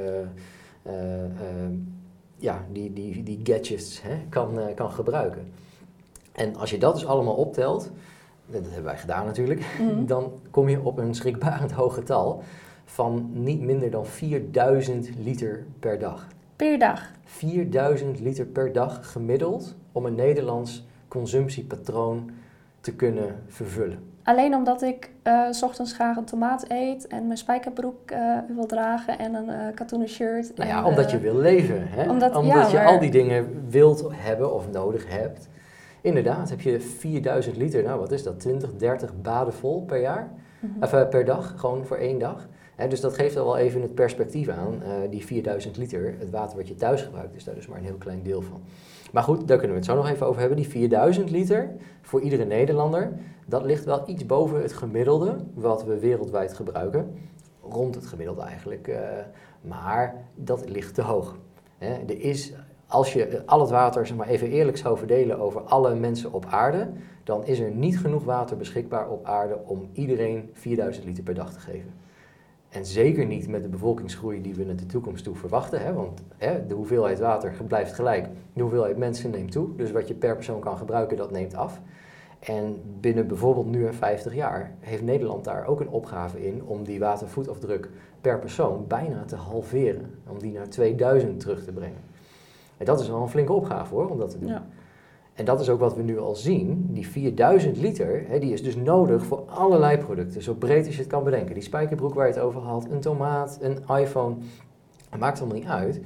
ja, 2.43 2.65
die, 2.71 2.93
die, 2.93 3.23
die 3.23 3.39
gadgets 3.43 4.01
hè, 4.01 4.15
kan, 4.29 4.59
uh, 4.59 4.65
kan 4.75 4.91
gebruiken. 4.91 5.51
En 6.31 6.55
als 6.55 6.69
je 6.69 6.77
dat 6.77 6.93
dus 6.93 7.05
allemaal 7.05 7.35
optelt, 7.35 7.91
dat 8.45 8.63
hebben 8.63 8.83
wij 8.83 8.97
gedaan 8.97 9.25
natuurlijk, 9.25 9.65
mm. 9.79 10.05
dan 10.13 10.31
kom 10.51 10.69
je 10.69 10.81
op 10.81 10.97
een 10.97 11.15
schrikbarend 11.15 11.71
hoog 11.81 11.93
getal 11.93 12.43
van 12.85 13.29
niet 13.33 13.61
minder 13.61 13.91
dan 13.91 14.05
4000 14.05 15.09
liter 15.17 15.65
per 15.79 15.99
dag. 15.99 16.27
Per 16.55 16.79
dag? 16.79 17.11
4000 17.23 18.19
liter 18.19 18.45
per 18.45 18.73
dag 18.73 19.11
gemiddeld 19.11 19.75
om 19.91 20.05
een 20.05 20.15
Nederlands 20.15 20.85
consumptiepatroon 21.07 22.31
te 22.79 22.95
kunnen 22.95 23.43
vervullen. 23.47 24.12
Alleen 24.23 24.55
omdat 24.55 24.81
ik 24.81 25.09
uh, 25.23 25.51
s 25.51 25.63
ochtends 25.63 25.93
graag 25.93 26.17
een 26.17 26.23
tomaat 26.23 26.65
eet 26.67 27.07
en 27.07 27.25
mijn 27.25 27.37
spijkerbroek 27.37 28.11
uh, 28.11 28.37
wil 28.55 28.65
dragen 28.65 29.19
en 29.19 29.33
een 29.33 29.49
uh, 29.49 29.75
katoenen 29.75 30.09
shirt. 30.09 30.51
Nou 30.55 30.69
ja, 30.69 30.77
en, 30.77 30.83
omdat 30.83 31.11
je 31.11 31.19
wil 31.19 31.37
leven. 31.37 31.87
Hè? 31.87 32.09
Omdat, 32.09 32.35
omdat 32.35 32.53
ja, 32.53 32.67
je 32.67 32.73
maar... 32.73 32.85
al 32.85 32.99
die 32.99 33.11
dingen 33.11 33.65
wilt 33.69 34.07
hebben 34.11 34.53
of 34.53 34.71
nodig 34.71 35.09
hebt. 35.09 35.49
Inderdaad, 36.01 36.49
heb 36.49 36.61
je 36.61 36.79
4000 36.79 37.57
liter, 37.57 37.83
nou 37.83 37.99
wat 37.99 38.11
is 38.11 38.23
dat, 38.23 38.39
20, 38.39 38.75
30 38.75 39.21
baden 39.21 39.53
vol 39.53 39.81
per 39.81 40.01
jaar? 40.01 40.29
Mm 40.59 40.71
-hmm. 40.73 40.83
Of 40.83 41.09
per 41.09 41.25
dag, 41.25 41.53
gewoon 41.57 41.85
voor 41.85 41.97
één 41.97 42.19
dag. 42.19 42.47
Hè, 42.75 42.87
dus 42.87 43.01
dat 43.01 43.13
geeft 43.13 43.37
al 43.37 43.45
wel 43.45 43.57
even 43.57 43.81
het 43.81 43.93
perspectief 43.93 44.47
aan. 44.47 44.83
Eh, 44.83 44.89
die 45.09 45.25
4000 45.25 45.77
liter, 45.77 46.15
het 46.19 46.29
water 46.29 46.57
wat 46.57 46.67
je 46.67 46.75
thuis 46.75 47.01
gebruikt, 47.01 47.35
is 47.35 47.43
daar 47.43 47.55
dus 47.55 47.67
maar 47.67 47.77
een 47.77 47.83
heel 47.83 47.97
klein 47.97 48.23
deel 48.23 48.41
van. 48.41 48.61
Maar 49.13 49.23
goed, 49.23 49.47
daar 49.47 49.57
kunnen 49.57 49.75
we 49.75 49.81
het 49.81 49.91
zo 49.91 49.95
nog 49.95 50.09
even 50.09 50.27
over 50.27 50.39
hebben. 50.39 50.57
Die 50.57 50.67
4000 50.67 51.29
liter 51.29 51.69
voor 52.01 52.21
iedere 52.21 52.45
Nederlander, 52.45 53.11
dat 53.45 53.63
ligt 53.63 53.85
wel 53.85 54.09
iets 54.09 54.25
boven 54.25 54.61
het 54.61 54.73
gemiddelde 54.73 55.35
wat 55.53 55.83
we 55.83 55.99
wereldwijd 55.99 56.53
gebruiken. 56.53 57.13
Rond 57.61 57.95
het 57.95 58.05
gemiddelde 58.05 58.41
eigenlijk. 58.41 58.87
eh, 58.87 58.99
maar 59.61 60.15
dat 60.35 60.69
ligt 60.69 60.95
te 60.95 61.01
hoog. 61.01 61.37
Hè, 61.77 61.93
er 61.93 62.21
is, 62.21 62.53
als 62.87 63.13
je 63.13 63.43
al 63.45 63.59
het 63.59 63.69
water 63.69 64.07
zeg 64.07 64.17
maar, 64.17 64.27
even 64.27 64.49
eerlijk 64.49 64.77
zou 64.77 64.97
verdelen 64.97 65.39
over 65.39 65.61
alle 65.61 65.95
mensen 65.95 66.33
op 66.33 66.45
aarde, 66.49 66.89
dan 67.23 67.45
is 67.45 67.59
er 67.59 67.71
niet 67.71 67.99
genoeg 67.99 68.23
water 68.23 68.57
beschikbaar 68.57 69.09
op 69.09 69.25
aarde 69.25 69.57
om 69.65 69.89
iedereen 69.91 70.49
4000 70.53 71.05
liter 71.05 71.23
per 71.23 71.33
dag 71.33 71.53
te 71.53 71.59
geven. 71.59 71.93
En 72.73 72.85
zeker 72.85 73.25
niet 73.25 73.47
met 73.47 73.63
de 73.63 73.69
bevolkingsgroei 73.69 74.41
die 74.41 74.55
we 74.55 74.63
naar 74.63 74.75
de 74.75 74.85
toekomst 74.85 75.23
toe 75.23 75.35
verwachten. 75.35 75.81
Hè? 75.81 75.93
Want 75.93 76.23
hè, 76.37 76.67
de 76.67 76.73
hoeveelheid 76.73 77.19
water 77.19 77.53
blijft 77.67 77.93
gelijk, 77.93 78.27
de 78.53 78.61
hoeveelheid 78.61 78.97
mensen 78.97 79.31
neemt 79.31 79.51
toe. 79.51 79.75
Dus 79.75 79.91
wat 79.91 80.07
je 80.07 80.13
per 80.13 80.35
persoon 80.35 80.59
kan 80.59 80.77
gebruiken, 80.77 81.17
dat 81.17 81.31
neemt 81.31 81.55
af. 81.55 81.81
En 82.39 82.81
binnen 82.99 83.27
bijvoorbeeld 83.27 83.65
nu 83.65 83.85
en 83.85 83.93
50 83.93 84.35
jaar 84.35 84.75
heeft 84.79 85.03
Nederland 85.03 85.43
daar 85.43 85.67
ook 85.67 85.79
een 85.79 85.89
opgave 85.89 86.45
in 86.45 86.63
om 86.63 86.83
die 86.83 86.99
watervoetafdruk 86.99 87.89
per 88.21 88.39
persoon 88.39 88.87
bijna 88.87 89.25
te 89.25 89.35
halveren. 89.35 90.19
Om 90.29 90.39
die 90.39 90.53
naar 90.53 90.69
2000 90.69 91.39
terug 91.39 91.63
te 91.63 91.71
brengen. 91.71 92.01
En 92.77 92.85
dat 92.85 92.99
is 92.99 93.07
wel 93.07 93.21
een 93.21 93.29
flinke 93.29 93.53
opgave 93.53 93.93
hoor, 93.93 94.09
om 94.09 94.17
dat 94.17 94.29
te 94.29 94.39
doen. 94.39 94.49
Ja. 94.49 94.65
En 95.33 95.45
dat 95.45 95.59
is 95.59 95.69
ook 95.69 95.79
wat 95.79 95.95
we 95.95 96.01
nu 96.01 96.19
al 96.19 96.35
zien. 96.35 96.87
Die 96.91 97.07
4000 97.07 97.77
liter, 97.77 98.23
hè, 98.27 98.39
die 98.39 98.53
is 98.53 98.63
dus 98.63 98.75
nodig 98.75 99.25
voor 99.25 99.43
allerlei 99.45 99.97
producten. 99.97 100.41
Zo 100.41 100.53
breed 100.53 100.85
als 100.85 100.95
je 100.95 101.01
het 101.01 101.11
kan 101.11 101.23
bedenken. 101.23 101.53
Die 101.53 101.63
spijkerbroek 101.63 102.13
waar 102.13 102.27
je 102.27 102.33
het 102.33 102.41
over 102.41 102.61
had, 102.61 102.87
een 102.89 102.99
tomaat, 102.99 103.57
een 103.61 103.77
iPhone. 103.97 104.35
Het 105.09 105.19
maakt 105.19 105.39
allemaal 105.39 105.57
niet 105.57 105.67
uit. 105.67 106.01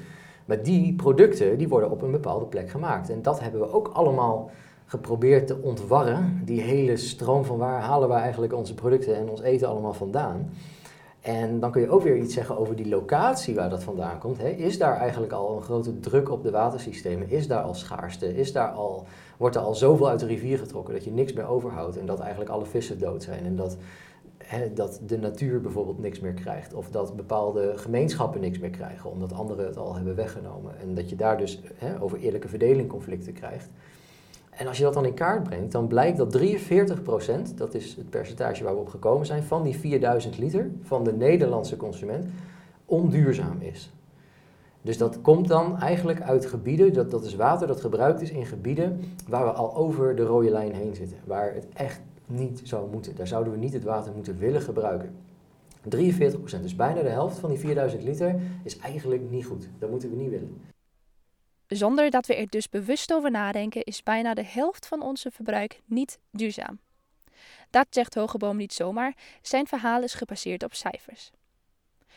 Maar 0.46 0.64
die 0.64 0.96
producten, 0.96 1.58
die 1.58 1.68
worden 1.68 1.92
op 1.92 2.02
een 2.02 2.12
bepaalde 2.12 2.46
plek 2.46 2.70
gemaakt. 2.70 3.10
En 3.10 3.22
dat 3.22 3.40
hebben 3.40 3.60
we 3.60 3.72
ook 3.72 3.88
allemaal 3.88 4.52
geprobeerd 4.86 5.48
te 5.48 5.62
ontwarren. 5.62 6.42
Die 6.46 6.62
hele 6.62 6.98
stroom 6.98 7.46
van 7.46 7.58
waar 7.58 7.82
halen 7.82 8.10
we 8.10 8.16
eigenlijk 8.16 8.54
onze 8.54 8.74
producten 8.74 9.16
en 9.16 9.30
ons 9.30 9.42
eten 9.42 9.68
allemaal 9.68 9.94
vandaan. 9.94 10.50
En 11.28 11.60
dan 11.60 11.72
kun 11.72 11.82
je 11.82 11.90
ook 11.90 12.04
weer 12.04 12.18
iets 12.18 12.34
zeggen 12.34 12.58
over 12.58 12.76
die 12.76 12.90
locatie 12.90 13.56
waar 13.56 13.70
dat 13.70 13.84
vandaan 13.84 14.20
komt. 14.20 14.38
Hè. 14.38 14.50
Is 14.50 14.78
daar 14.78 14.98
eigenlijk 14.98 15.34
al 15.34 15.56
een 15.56 15.62
grote 15.62 16.00
druk 16.00 16.32
op 16.32 16.44
de 16.44 16.52
watersystemen? 16.52 17.30
Is 17.30 17.48
daar 17.48 17.62
al 17.62 17.74
schaarste? 17.74 18.36
Is 18.36 18.52
daar 18.52 18.70
al, 18.70 19.06
wordt 19.38 19.56
er 19.56 19.62
al 19.62 19.76
zoveel 19.76 20.10
uit 20.10 20.20
de 20.20 20.26
rivier 20.26 20.58
getrokken 20.58 20.94
dat 20.94 21.04
je 21.04 21.12
niks 21.12 21.34
meer 21.34 21.48
overhoudt 21.48 21.98
en 21.98 22.06
dat 22.06 22.20
eigenlijk 22.20 22.50
alle 22.50 22.66
vissen 22.66 23.00
dood 23.00 23.24
zijn 23.24 23.46
en 23.46 23.56
dat, 23.56 23.78
hè, 24.38 24.74
dat 24.74 25.00
de 25.06 25.18
natuur 25.18 25.62
bijvoorbeeld 25.62 26.00
niks 26.00 26.20
meer 26.20 26.34
krijgt 26.34 26.74
of 26.74 26.90
dat 26.90 27.16
bepaalde 27.16 27.74
gemeenschappen 27.76 28.42
niks 28.42 28.60
meer 28.60 28.70
krijgen 28.70 29.12
omdat 29.12 29.34
anderen 29.34 29.66
het 29.66 29.78
al 29.78 29.96
hebben 29.96 30.16
weggenomen 30.16 30.80
en 30.80 30.94
dat 30.94 31.10
je 31.10 31.16
daar 31.16 31.38
dus 31.38 31.62
hè, 31.76 32.02
over 32.02 32.20
eerlijke 32.20 32.48
verdeling 32.48 32.90
conflicten 32.90 33.34
krijgt. 33.34 33.70
En 34.58 34.68
als 34.68 34.78
je 34.78 34.84
dat 34.84 34.94
dan 34.94 35.06
in 35.06 35.14
kaart 35.14 35.44
brengt, 35.44 35.72
dan 35.72 35.88
blijkt 35.88 36.18
dat 36.18 36.38
43%, 36.38 37.56
dat 37.56 37.74
is 37.74 37.96
het 37.96 38.10
percentage 38.10 38.64
waar 38.64 38.74
we 38.74 38.80
op 38.80 38.90
gekomen 38.90 39.26
zijn, 39.26 39.44
van 39.44 39.64
die 39.64 39.78
4000 39.78 40.38
liter 40.38 40.70
van 40.82 41.04
de 41.04 41.14
Nederlandse 41.14 41.78
consument 41.78 42.26
onduurzaam 42.86 43.62
is. 43.62 43.92
Dus 44.82 44.98
dat 44.98 45.22
komt 45.22 45.48
dan 45.48 45.80
eigenlijk 45.80 46.22
uit 46.22 46.46
gebieden, 46.46 46.94
dat, 46.94 47.12
dat 47.12 47.26
is 47.26 47.36
water 47.36 47.68
dat 47.68 47.82
gebruikt 47.82 48.22
is 48.22 48.32
in 48.32 48.46
gebieden 48.46 49.00
waar 49.28 49.46
we 49.46 49.52
al 49.52 49.76
over 49.76 50.16
de 50.16 50.24
rode 50.24 50.50
lijn 50.50 50.74
heen 50.74 50.96
zitten. 50.96 51.18
Waar 51.26 51.54
het 51.54 51.68
echt 51.74 52.02
niet 52.26 52.62
zou 52.64 52.92
moeten. 52.92 53.16
Daar 53.16 53.28
zouden 53.28 53.54
we 53.54 53.60
niet 53.60 53.74
het 53.74 53.84
water 53.84 54.12
moeten 54.16 54.38
willen 54.38 54.62
gebruiken. 54.62 55.16
43%, 55.96 56.62
dus 56.62 56.76
bijna 56.76 57.02
de 57.02 57.10
helft 57.10 57.38
van 57.38 57.50
die 57.50 57.60
4000 57.60 58.04
liter, 58.04 58.36
is 58.64 58.78
eigenlijk 58.78 59.22
niet 59.30 59.46
goed. 59.46 59.70
Dat 59.80 59.90
moeten 59.90 60.10
we 60.10 60.16
niet 60.16 60.30
willen. 60.30 60.58
Zonder 61.68 62.10
dat 62.10 62.26
we 62.26 62.36
er 62.36 62.50
dus 62.50 62.70
bewust 62.70 63.14
over 63.14 63.32
nadenken, 63.32 63.84
is 63.84 64.04
bijna 64.04 64.34
de 64.34 64.46
helft 64.46 64.88
van 64.88 65.02
onze 65.02 65.32
verbruik 65.32 65.82
niet 65.86 66.20
duurzaam. 66.32 66.80
Dat 67.70 67.88
zegt 67.90 68.16
Hogeboom 68.16 68.58
niet 68.58 68.74
zomaar, 68.74 69.16
zijn 69.42 69.68
verhaal 69.68 70.04
is 70.04 70.14
gebaseerd 70.14 70.64
op 70.64 70.74
cijfers. 70.74 71.32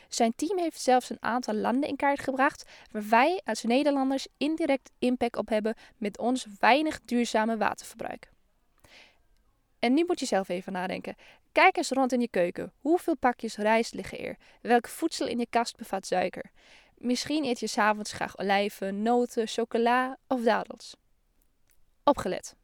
Zijn 0.08 0.32
team 0.36 0.58
heeft 0.58 0.80
zelfs 0.80 1.10
een 1.10 1.22
aantal 1.22 1.54
landen 1.54 1.88
in 1.88 1.96
kaart 1.96 2.20
gebracht 2.20 2.70
waar 2.90 3.08
wij 3.08 3.40
als 3.44 3.62
Nederlanders 3.62 4.26
indirect 4.36 4.90
impact 4.98 5.36
op 5.36 5.48
hebben 5.48 5.74
met 5.96 6.18
ons 6.18 6.46
weinig 6.58 7.00
duurzame 7.04 7.56
waterverbruik. 7.56 8.30
En 9.78 9.94
nu 9.94 10.04
moet 10.06 10.20
je 10.20 10.26
zelf 10.26 10.48
even 10.48 10.72
nadenken. 10.72 11.16
Kijk 11.52 11.76
eens 11.76 11.90
rond 11.90 12.12
in 12.12 12.20
je 12.20 12.28
keuken. 12.28 12.72
Hoeveel 12.78 13.16
pakjes 13.16 13.56
rijst 13.56 13.94
liggen 13.94 14.18
er? 14.18 14.36
Welk 14.60 14.88
voedsel 14.88 15.26
in 15.26 15.38
je 15.38 15.46
kast 15.50 15.76
bevat 15.76 16.06
suiker? 16.06 16.50
Misschien 17.00 17.44
eet 17.44 17.60
je 17.60 17.66
s'avonds 17.66 18.12
graag 18.12 18.38
olijven, 18.38 19.02
noten, 19.02 19.46
chocola 19.46 20.18
of 20.26 20.42
dadels. 20.42 20.96
Opgelet. 22.04 22.56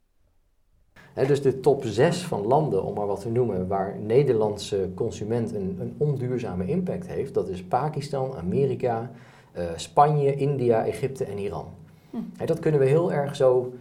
Dus 1.13 1.41
de 1.41 1.59
top 1.59 1.83
6 1.85 2.23
van 2.23 2.41
landen, 2.47 2.83
om 2.83 2.93
maar 2.93 3.07
wat 3.07 3.21
te 3.21 3.29
noemen, 3.29 3.67
waar 3.67 3.99
Nederlandse 3.99 4.89
consument 4.95 5.53
een, 5.53 5.77
een 5.79 5.95
onduurzame 5.97 6.65
impact 6.65 7.07
heeft, 7.07 7.33
dat 7.33 7.49
is 7.49 7.63
Pakistan, 7.63 8.35
Amerika, 8.35 9.11
eh, 9.51 9.65
Spanje, 9.75 10.35
India, 10.35 10.85
Egypte 10.85 11.25
en 11.25 11.37
Iran. 11.37 11.73
Hm. 12.09 12.45
Dat 12.45 12.59
kunnen 12.59 12.79
we 12.79 12.85
heel 12.85 13.13
erg 13.13 13.35
zo 13.35 13.73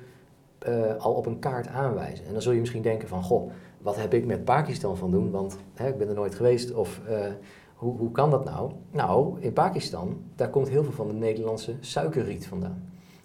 eh, 0.58 0.96
al 0.96 1.12
op 1.12 1.26
een 1.26 1.38
kaart 1.38 1.68
aanwijzen. 1.68 2.26
En 2.26 2.32
dan 2.32 2.42
zul 2.42 2.52
je 2.52 2.60
misschien 2.60 2.82
denken 2.82 3.08
van, 3.08 3.22
goh, 3.22 3.50
wat 3.78 3.96
heb 3.96 4.14
ik 4.14 4.26
met 4.26 4.44
Pakistan 4.44 4.96
van 4.96 5.10
doen, 5.10 5.30
want 5.30 5.56
ik 5.84 5.98
ben 5.98 6.08
er 6.08 6.14
nooit 6.14 6.34
geweest 6.34 6.72
of... 6.72 7.00
eh, 7.06 7.26
hoe, 7.76 7.96
hoe 7.98 8.10
kan 8.10 8.30
dat 8.30 8.44
nou? 8.44 8.70
Nou, 8.90 9.40
in 9.40 9.52
Pakistan, 9.52 10.16
daar 10.34 10.50
komt 10.50 10.68
heel 10.68 10.84
veel 10.84 10.92
van 10.92 11.06
de 11.06 11.14
Nederlandse 11.14 11.74
suikerriet 11.80 12.46
vandaan. 12.46 12.82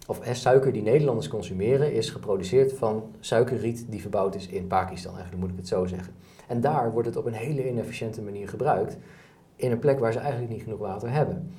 Of 0.07 0.19
hè, 0.23 0.33
suiker 0.33 0.73
die 0.73 0.81
Nederlanders 0.81 1.27
consumeren 1.27 1.93
is 1.93 2.09
geproduceerd 2.09 2.73
van 2.73 3.03
suikerriet 3.19 3.85
die 3.89 4.01
verbouwd 4.01 4.35
is 4.35 4.47
in 4.47 4.67
Pakistan. 4.67 5.11
Eigenlijk 5.11 5.41
moet 5.41 5.51
ik 5.51 5.57
het 5.57 5.67
zo 5.67 5.85
zeggen. 5.85 6.13
En 6.47 6.61
daar 6.61 6.91
wordt 6.91 7.07
het 7.07 7.17
op 7.17 7.25
een 7.25 7.33
hele 7.33 7.69
inefficiënte 7.69 8.21
manier 8.21 8.49
gebruikt. 8.49 8.97
In 9.55 9.71
een 9.71 9.79
plek 9.79 9.99
waar 9.99 10.13
ze 10.13 10.19
eigenlijk 10.19 10.51
niet 10.51 10.63
genoeg 10.63 10.79
water 10.79 11.11
hebben. 11.11 11.51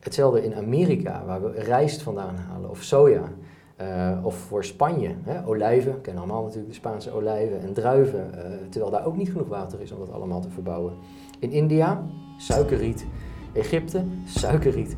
Hetzelfde 0.00 0.44
in 0.44 0.54
Amerika, 0.54 1.24
waar 1.26 1.42
we 1.42 1.50
rijst 1.50 2.02
vandaan 2.02 2.36
halen, 2.36 2.70
of 2.70 2.82
soja. 2.82 3.32
Eh, 3.76 4.18
of 4.22 4.34
voor 4.34 4.64
Spanje, 4.64 5.14
hè, 5.22 5.46
olijven, 5.46 5.92
we 5.92 6.00
kennen 6.00 6.22
allemaal 6.22 6.42
natuurlijk 6.42 6.68
de 6.68 6.74
Spaanse 6.74 7.10
olijven 7.10 7.60
en 7.60 7.72
druiven. 7.72 8.44
eh, 8.44 8.50
terwijl 8.68 8.92
daar 8.92 9.06
ook 9.06 9.16
niet 9.16 9.30
genoeg 9.30 9.48
water 9.48 9.80
is 9.80 9.92
om 9.92 9.98
dat 9.98 10.12
allemaal 10.12 10.40
te 10.40 10.50
verbouwen. 10.50 10.92
In 11.38 11.50
India, 11.50 12.04
suikerriet. 12.36 13.06
Egypte, 13.52 14.04
suikerriet. 14.26 14.96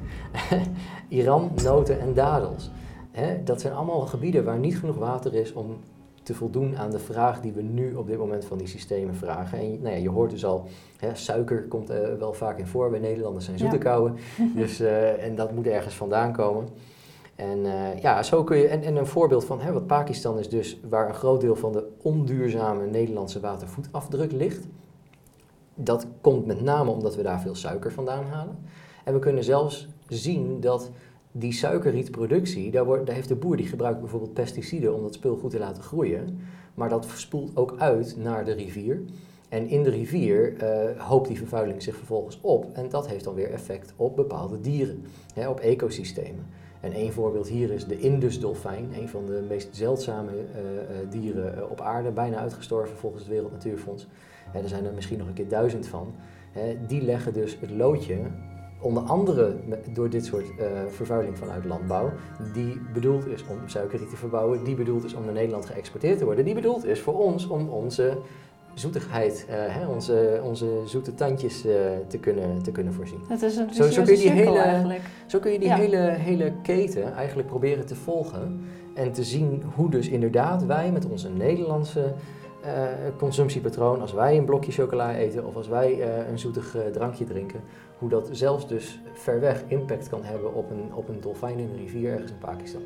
Iran, 1.09 1.51
noten 1.63 2.01
en 2.01 2.15
dadels. 2.15 2.71
Dat 3.45 3.61
zijn 3.61 3.75
allemaal 3.75 4.01
gebieden 4.01 4.45
waar 4.45 4.59
niet 4.59 4.79
genoeg 4.79 4.97
water 4.97 5.35
is 5.35 5.53
om 5.53 5.77
te 6.29 6.35
voldoen 6.35 6.77
aan 6.77 6.91
de 6.91 6.99
vraag 6.99 7.41
die 7.41 7.53
we 7.53 7.63
nu 7.63 7.95
op 7.95 8.07
dit 8.07 8.19
moment 8.19 8.45
van 8.45 8.59
die 8.59 8.67
systemen 8.67 9.15
vragen. 9.15 9.59
En 9.59 9.83
nou 9.83 9.95
ja, 9.95 10.03
je 10.03 10.09
hoort 10.09 10.31
dus 10.31 10.45
al, 10.45 10.67
hè, 10.97 11.15
suiker 11.15 11.63
komt 11.63 11.91
eh, 11.91 12.15
wel 12.19 12.33
vaak 12.33 12.59
in 12.59 12.67
voor. 12.67 12.91
Wij 12.91 13.01
Nederlanders 13.01 13.45
zijn 13.45 13.59
zoete 13.59 13.79
Ja. 13.83 14.13
Dus, 14.61 14.81
eh, 14.81 15.25
en 15.25 15.35
dat 15.35 15.53
moet 15.53 15.67
ergens 15.67 15.95
vandaan 15.95 16.33
komen. 16.33 16.69
En 17.35 17.67
eh, 17.67 18.01
ja, 18.01 18.23
zo 18.23 18.45
kun 18.45 18.57
je. 18.57 18.69
En, 18.69 18.83
en 18.83 18.97
een 18.97 19.07
voorbeeld 19.07 19.45
van 19.45 19.61
hè, 19.61 19.73
wat 19.73 19.87
Pakistan 19.87 20.39
is, 20.39 20.49
dus 20.49 20.81
waar 20.89 21.09
een 21.09 21.15
groot 21.15 21.41
deel 21.41 21.57
van 21.57 21.73
de 21.73 21.89
onduurzame 22.03 22.87
Nederlandse 22.87 23.41
watervoetafdruk 23.41 24.33
ligt. 24.33 24.67
Dat 25.81 26.07
komt 26.21 26.47
met 26.47 26.61
name 26.61 26.91
omdat 26.91 27.17
we 27.17 27.23
daar 27.23 27.41
veel 27.41 27.55
suiker 27.55 27.93
vandaan 27.93 28.25
halen. 28.25 28.59
En 29.05 29.13
we 29.13 29.19
kunnen 29.19 29.45
zelfs 29.45 29.89
zien 30.09 30.61
dat 30.61 30.91
die 31.33 31.53
suikerrietproductie, 31.53 32.71
daar, 32.71 32.85
wordt, 32.85 33.07
daar 33.07 33.15
heeft 33.15 33.29
de 33.29 33.35
boer 33.35 33.57
die 33.57 33.67
gebruikt 33.67 34.01
bijvoorbeeld 34.01 34.33
pesticiden 34.33 34.95
om 34.95 35.03
dat 35.03 35.15
spul 35.15 35.37
goed 35.37 35.51
te 35.51 35.59
laten 35.59 35.83
groeien. 35.83 36.39
Maar 36.75 36.89
dat 36.89 37.07
spoelt 37.15 37.57
ook 37.57 37.75
uit 37.79 38.17
naar 38.17 38.45
de 38.45 38.53
rivier. 38.53 39.03
En 39.49 39.69
in 39.69 39.83
de 39.83 39.91
rivier 39.91 40.57
eh, 40.57 41.01
hoopt 41.09 41.29
die 41.29 41.37
vervuiling 41.37 41.83
zich 41.83 41.97
vervolgens 41.97 42.39
op. 42.41 42.67
En 42.73 42.89
dat 42.89 43.09
heeft 43.09 43.25
dan 43.25 43.35
weer 43.35 43.51
effect 43.51 43.93
op 43.97 44.17
bepaalde 44.17 44.61
dieren, 44.61 45.05
hè, 45.35 45.49
op 45.49 45.61
ecosystemen. 45.61 46.47
En 46.81 46.93
één 46.93 47.13
voorbeeld 47.13 47.49
hier 47.49 47.71
is 47.71 47.87
de 47.87 47.99
Indusdolfijn, 47.99 48.89
een 48.95 49.09
van 49.09 49.27
de 49.27 49.45
meest 49.49 49.69
zeldzame 49.71 50.31
eh, 50.31 50.41
eh, 50.41 51.11
dieren 51.11 51.71
op 51.71 51.81
aarde, 51.81 52.11
bijna 52.11 52.37
uitgestorven 52.37 52.97
volgens 52.97 53.23
het 53.23 53.33
Wereld 53.33 53.53
Natuurfonds. 53.53 54.07
Hè, 54.53 54.61
er 54.63 54.69
zijn 54.69 54.85
er 54.87 54.93
misschien 54.95 55.19
nog 55.19 55.27
een 55.27 55.33
keer 55.35 55.49
duizend 55.49 55.87
van. 55.87 56.15
Hè, 56.53 56.77
die 56.87 57.03
leggen 57.03 57.33
dus 57.33 57.59
het 57.61 57.71
loodje, 57.71 58.17
onder 58.81 59.03
andere 59.03 59.57
door 59.93 60.11
dit 60.11 60.25
soort 60.25 60.45
eh, 60.59 60.67
vervuiling 60.89 61.39
vanuit 61.39 61.65
landbouw, 61.65 62.11
die 62.55 62.81
bedoeld 62.95 63.27
is 63.27 63.45
om 63.51 63.57
suikerriet 63.67 64.11
te 64.11 64.17
verbouwen, 64.17 64.65
die 64.65 64.75
bedoeld 64.75 65.05
is 65.05 65.15
om 65.15 65.25
naar 65.25 65.33
Nederland 65.35 65.67
geëxporteerd 65.67 66.19
te 66.19 66.25
worden, 66.25 66.45
die 66.45 66.55
bedoeld 66.55 66.85
is 66.87 67.01
voor 67.01 67.19
ons 67.19 67.47
om 67.47 67.69
onze 67.69 68.17
zoetigheid, 68.75 69.47
eh, 69.49 69.55
hè, 69.59 69.87
onze, 69.87 70.41
onze 70.45 70.67
zoete 70.85 71.15
tandjes 71.15 71.65
eh, 71.67 71.73
te, 72.09 72.19
kunnen, 72.19 72.63
te 72.63 72.71
kunnen 72.73 72.93
voorzien. 72.93 73.21
Het 73.29 73.43
is 73.43 73.57
een 73.57 73.75
Zo- 73.75 73.91
zo 73.91 74.03
kun 74.03 74.13
je 74.13 74.19
die 74.21 74.31
hele- 74.31 74.59
eigenlijk. 74.59 75.01
Zo 75.27 75.39
kun 75.39 75.53
je 75.53 75.59
die 75.59 75.69
Ja. 75.69 75.77
hele, 75.77 75.97
hele 75.97 76.53
keten 76.63 77.15
eigenlijk 77.15 77.49
proberen 77.49 77.87
te 77.87 77.95
volgen 77.95 78.61
en 78.95 79.13
te 79.13 79.25
zien 79.25 79.63
hoe 79.75 79.91
dus 79.91 80.09
inderdaad 80.09 80.65
wij 80.67 80.93
met 80.93 81.07
onze 81.11 81.29
Nederlandse 81.29 82.13
consumptiepatroon 83.17 84.01
als 84.01 84.13
wij 84.13 84.37
een 84.37 84.45
blokje 84.45 84.73
chocola 84.73 85.15
eten 85.15 85.47
of 85.47 85.57
als 85.57 85.69
wij 85.69 86.01
eh, 86.01 86.29
een 86.29 86.39
zoetig 86.39 86.77
eh, 86.77 86.87
drankje 86.87 87.25
drinken, 87.25 87.63
hoe 87.99 88.09
dat 88.09 88.29
zelfs 88.33 88.69
dus 88.69 89.01
ver 89.13 89.41
weg 89.41 89.63
impact 89.67 90.09
kan 90.09 90.25
hebben 90.25 90.55
op 90.55 90.71
een, 90.71 90.95
op 90.95 91.09
een 91.09 91.21
dolfijn 91.21 91.59
in 91.59 91.69
een 91.71 91.77
rivier 91.77 92.13
ergens 92.13 92.31
in 92.31 92.39
Pakistan. 92.39 92.83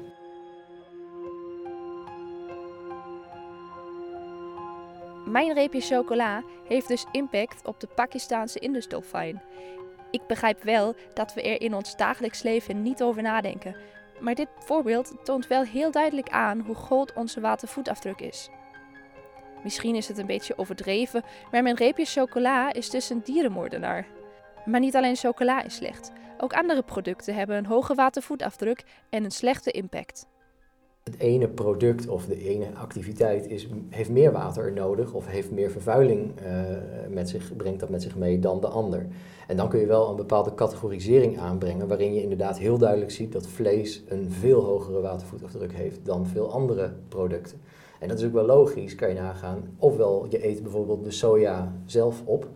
Mijn 5.27 5.55
reepje 5.55 5.81
chocola 5.81 6.43
heeft 6.69 6.89
dus 6.89 7.07
impact 7.13 7.67
op 7.67 7.81
de 7.81 7.89
Pakistaanse 7.95 8.59
Indusdolfijn. 8.59 9.43
Ik 10.11 10.27
begrijp 10.27 10.63
wel 10.63 10.95
dat 11.15 11.35
we 11.35 11.43
er 11.43 11.61
in 11.61 11.75
ons 11.75 11.97
dagelijks 11.97 12.43
leven 12.43 12.83
niet 12.83 13.03
over 13.03 13.23
nadenken. 13.23 13.77
Maar 14.21 14.35
dit 14.35 14.49
voorbeeld 14.59 15.13
toont 15.23 15.47
wel 15.47 15.63
heel 15.63 15.91
duidelijk 15.91 16.29
aan 16.29 16.61
hoe 16.61 16.75
groot 16.75 17.13
onze 17.13 17.41
watervoetafdruk 17.41 18.21
is. 18.21 18.51
Misschien 19.63 19.95
is 19.95 20.09
het 20.09 20.19
een 20.19 20.27
beetje 20.27 20.59
overdreven, 20.59 21.23
maar 21.51 21.63
mijn 21.63 21.77
reepje 21.77 22.05
chocola 22.05 22.73
is 22.73 22.91
dus 22.91 23.11
een 23.11 23.23
dierenmoordenaar. 23.25 24.07
Maar 24.65 24.81
niet 24.81 24.97
alleen 24.97 25.17
chocola 25.17 25.65
is 25.65 25.75
slecht. 25.75 26.13
Ook 26.39 26.53
andere 26.53 26.83
producten 26.83 27.35
hebben 27.35 27.57
een 27.57 27.67
hoge 27.67 27.95
watervoetafdruk 27.95 28.85
en 29.11 29.25
een 29.25 29.31
slechte 29.31 29.71
impact. 29.71 30.27
Het 31.03 31.19
ene 31.19 31.49
product 31.49 32.09
of 32.09 32.27
de 32.27 32.49
ene 32.49 32.67
activiteit 32.75 33.47
is, 33.47 33.69
heeft 33.89 34.11
meer 34.11 34.33
water 34.33 34.73
nodig 34.73 35.13
of 35.13 35.27
heeft 35.27 35.51
meer 35.51 35.71
vervuiling 35.71 36.33
uh, 36.41 36.51
met 37.09 37.29
zich, 37.29 37.57
brengt 37.57 37.81
dat 37.81 37.89
met 37.89 38.03
zich 38.03 38.17
mee 38.17 38.39
dan 38.39 38.61
de 38.61 38.69
ander. 38.69 39.07
En 39.47 39.57
dan 39.57 39.69
kun 39.69 39.81
je 39.81 39.87
wel 39.87 40.11
een 40.11 40.17
bepaalde 40.17 40.55
categorisering 40.55 41.39
aanbrengen 41.39 41.89
waarin 41.89 42.15
je 42.15 42.23
inderdaad 42.23 42.59
heel 42.59 42.79
duidelijk 42.79 43.11
ziet 43.11 43.33
dat 43.33 43.47
vlees 43.47 44.03
een 44.09 44.31
veel 44.31 44.65
hogere 44.65 45.01
watervoetafdruk 45.01 45.73
heeft 45.73 46.05
dan 46.05 46.27
veel 46.27 46.53
andere 46.53 46.93
producten. 47.09 47.61
En 48.03 48.09
dat 48.09 48.19
is 48.19 48.25
ook 48.25 48.33
wel 48.33 48.47
logisch, 48.47 48.95
kan 48.95 49.09
je 49.09 49.15
nagaan. 49.15 49.63
Ofwel 49.79 50.27
je 50.29 50.47
eet 50.47 50.63
bijvoorbeeld 50.63 51.05
de 51.05 51.11
soja 51.11 51.73
zelf 51.87 52.23
op, 52.25 52.49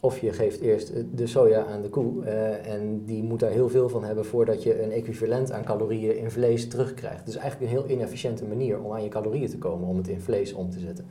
of 0.00 0.18
je 0.18 0.32
geeft 0.32 0.60
eerst 0.60 0.92
de 1.14 1.26
soja 1.26 1.64
aan 1.64 1.82
de 1.82 1.88
koe 1.88 2.24
uh, 2.24 2.66
en 2.66 3.04
die 3.04 3.22
moet 3.22 3.40
daar 3.40 3.50
heel 3.50 3.68
veel 3.68 3.88
van 3.88 4.04
hebben 4.04 4.24
voordat 4.24 4.62
je 4.62 4.82
een 4.82 4.90
equivalent 4.90 5.52
aan 5.52 5.64
calorieën 5.64 6.16
in 6.16 6.30
vlees 6.30 6.68
terugkrijgt. 6.68 7.26
Dus 7.26 7.36
eigenlijk 7.36 7.72
een 7.72 7.78
heel 7.78 7.90
inefficiënte 7.90 8.44
manier 8.44 8.80
om 8.80 8.92
aan 8.92 9.02
je 9.02 9.08
calorieën 9.08 9.48
te 9.48 9.58
komen, 9.58 9.88
om 9.88 9.96
het 9.96 10.08
in 10.08 10.20
vlees 10.20 10.52
om 10.52 10.70
te 10.70 10.78
zetten. 10.78 11.06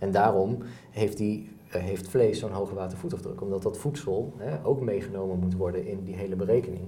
En 0.00 0.10
daarom 0.10 0.58
heeft, 0.90 1.16
die, 1.16 1.48
uh, 1.76 1.82
heeft 1.82 2.08
vlees 2.08 2.38
zo'n 2.38 2.50
hoge 2.50 2.74
watervoetafdruk, 2.74 3.40
omdat 3.40 3.62
dat 3.62 3.78
voedsel 3.78 4.32
ook 4.64 4.80
meegenomen 4.80 5.38
moet 5.38 5.54
worden 5.54 5.86
in 5.86 6.04
die 6.04 6.16
hele 6.16 6.36
berekening. 6.36 6.84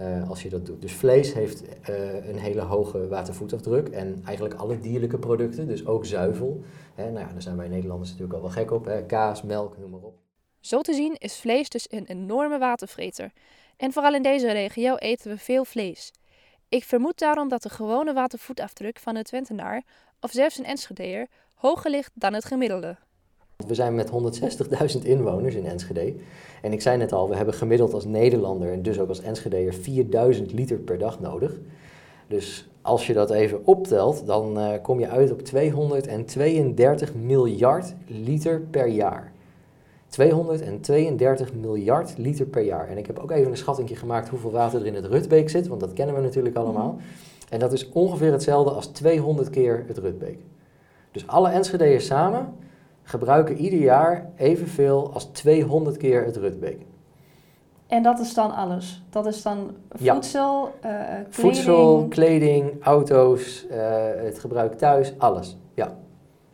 Uh, 0.00 0.28
als 0.28 0.42
je 0.42 0.48
dat 0.48 0.66
doet. 0.66 0.80
Dus 0.80 0.92
vlees 0.92 1.34
heeft 1.34 1.62
uh, 1.62 2.28
een 2.28 2.38
hele 2.38 2.60
hoge 2.60 3.08
watervoetafdruk 3.08 3.88
en 3.88 4.22
eigenlijk 4.24 4.54
alle 4.54 4.80
dierlijke 4.80 5.18
producten, 5.18 5.66
dus 5.66 5.86
ook 5.86 6.06
zuivel. 6.06 6.62
Hè, 6.94 7.10
nou 7.10 7.26
ja, 7.26 7.32
daar 7.32 7.42
zijn 7.42 7.56
wij 7.56 7.68
Nederlanders 7.68 8.10
natuurlijk 8.10 8.36
al 8.36 8.42
wel 8.42 8.50
gek 8.50 8.70
op, 8.70 9.04
kaas, 9.06 9.42
melk, 9.42 9.78
noem 9.78 9.90
maar 9.90 10.00
op. 10.00 10.14
Zo 10.60 10.80
te 10.80 10.94
zien 10.94 11.14
is 11.18 11.40
vlees 11.40 11.68
dus 11.68 11.86
een 11.90 12.06
enorme 12.06 12.58
watervreter. 12.58 13.32
En 13.76 13.92
vooral 13.92 14.14
in 14.14 14.22
deze 14.22 14.52
regio 14.52 14.94
eten 14.96 15.30
we 15.30 15.38
veel 15.38 15.64
vlees. 15.64 16.12
Ik 16.68 16.84
vermoed 16.84 17.18
daarom 17.18 17.48
dat 17.48 17.62
de 17.62 17.68
gewone 17.68 18.12
watervoetafdruk 18.12 18.98
van 18.98 19.16
een 19.16 19.22
Twentenaar, 19.22 19.82
of 20.20 20.30
zelfs 20.30 20.58
een 20.58 20.64
Enschedeer, 20.64 21.26
hoger 21.54 21.90
ligt 21.90 22.10
dan 22.14 22.34
het 22.34 22.44
gemiddelde. 22.44 22.96
We 23.66 23.74
zijn 23.74 23.94
met 23.94 24.10
160.000 24.96 25.02
inwoners 25.02 25.54
in 25.54 25.66
Enschede. 25.66 26.14
En 26.62 26.72
ik 26.72 26.80
zei 26.80 26.96
net 26.96 27.12
al, 27.12 27.28
we 27.28 27.36
hebben 27.36 27.54
gemiddeld 27.54 27.94
als 27.94 28.04
Nederlander 28.04 28.72
en 28.72 28.82
dus 28.82 28.98
ook 28.98 29.08
als 29.08 29.20
Enschedeer 29.20 29.74
4000 29.74 30.52
liter 30.52 30.78
per 30.78 30.98
dag 30.98 31.20
nodig. 31.20 31.52
Dus 32.26 32.68
als 32.82 33.06
je 33.06 33.12
dat 33.12 33.30
even 33.30 33.66
optelt, 33.66 34.26
dan 34.26 34.58
uh, 34.58 34.68
kom 34.82 35.00
je 35.00 35.08
uit 35.08 35.32
op 35.32 35.42
232 35.42 37.14
miljard 37.14 37.94
liter 38.06 38.60
per 38.60 38.86
jaar. 38.86 39.32
232 40.08 41.54
miljard 41.54 42.18
liter 42.18 42.46
per 42.46 42.62
jaar. 42.62 42.88
En 42.88 42.98
ik 42.98 43.06
heb 43.06 43.18
ook 43.18 43.30
even 43.30 43.50
een 43.50 43.56
schattingje 43.56 43.96
gemaakt 43.96 44.28
hoeveel 44.28 44.50
water 44.50 44.80
er 44.80 44.86
in 44.86 44.94
het 44.94 45.06
Rutbeek 45.06 45.50
zit, 45.50 45.66
want 45.66 45.80
dat 45.80 45.92
kennen 45.92 46.14
we 46.14 46.20
natuurlijk 46.20 46.56
allemaal. 46.56 46.92
Mm. 46.92 47.00
En 47.48 47.58
dat 47.58 47.72
is 47.72 47.88
ongeveer 47.88 48.32
hetzelfde 48.32 48.70
als 48.70 48.86
200 48.86 49.50
keer 49.50 49.84
het 49.86 49.98
Rutbeek. 49.98 50.38
Dus 51.10 51.26
alle 51.26 51.50
Enschede'ers 51.50 52.06
samen 52.06 52.54
gebruiken 53.04 53.56
ieder 53.56 53.78
jaar 53.78 54.30
evenveel 54.36 55.10
als 55.12 55.24
200 55.24 55.96
keer 55.96 56.24
het 56.24 56.36
Rutbeek. 56.36 56.80
En 57.86 58.02
dat 58.02 58.18
is 58.18 58.34
dan 58.34 58.54
alles? 58.54 59.02
Dat 59.10 59.26
is 59.26 59.42
dan 59.42 59.70
voedsel, 59.90 60.70
ja. 60.82 60.90
uh, 60.90 61.06
kleding? 61.06 61.34
Voedsel, 61.34 62.06
kleding, 62.08 62.82
auto's, 62.82 63.66
uh, 63.70 63.76
het 64.16 64.38
gebruik 64.38 64.74
thuis, 64.74 65.12
alles. 65.18 65.56
Ja. 65.74 65.96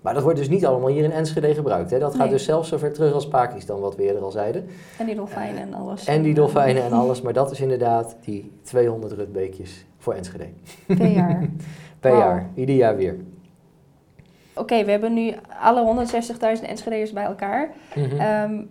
Maar 0.00 0.14
dat 0.14 0.22
wordt 0.22 0.38
dus 0.38 0.48
niet 0.48 0.66
allemaal 0.66 0.88
hier 0.88 1.04
in 1.04 1.12
Enschede 1.12 1.54
gebruikt. 1.54 1.90
Hè? 1.90 1.98
Dat 1.98 2.10
gaat 2.10 2.20
nee. 2.20 2.30
dus 2.30 2.44
zelfs 2.44 2.68
zo 2.68 2.76
ver 2.76 2.92
terug 2.92 3.12
als 3.12 3.28
Pakistan, 3.28 3.80
wat 3.80 3.96
we 3.96 4.02
eerder 4.02 4.22
al 4.22 4.30
zeiden. 4.30 4.66
En 4.98 5.06
die 5.06 5.14
dolfijnen 5.14 5.62
en 5.62 5.74
alles. 5.74 6.04
En 6.04 6.22
die 6.22 6.34
dolfijnen 6.34 6.82
en 6.82 6.92
alles. 6.92 7.22
Maar 7.22 7.32
dat 7.32 7.50
is 7.50 7.60
inderdaad 7.60 8.16
die 8.20 8.52
200 8.62 9.12
rutbeekjes 9.12 9.86
voor 9.98 10.14
Enschede. 10.14 10.46
Per 10.86 11.10
jaar? 11.10 11.48
per 12.00 12.10
wow. 12.10 12.20
jaar. 12.20 12.50
Ieder 12.54 12.74
jaar 12.74 12.96
weer. 12.96 13.16
Oké, 14.60 14.72
okay, 14.72 14.84
we 14.84 14.90
hebben 14.90 15.12
nu 15.12 15.34
alle 15.60 16.06
160.000 16.60 16.66
Enschede'ers 16.66 17.12
bij 17.12 17.24
elkaar. 17.24 17.70
-hmm. 17.94 18.20
um, 18.20 18.70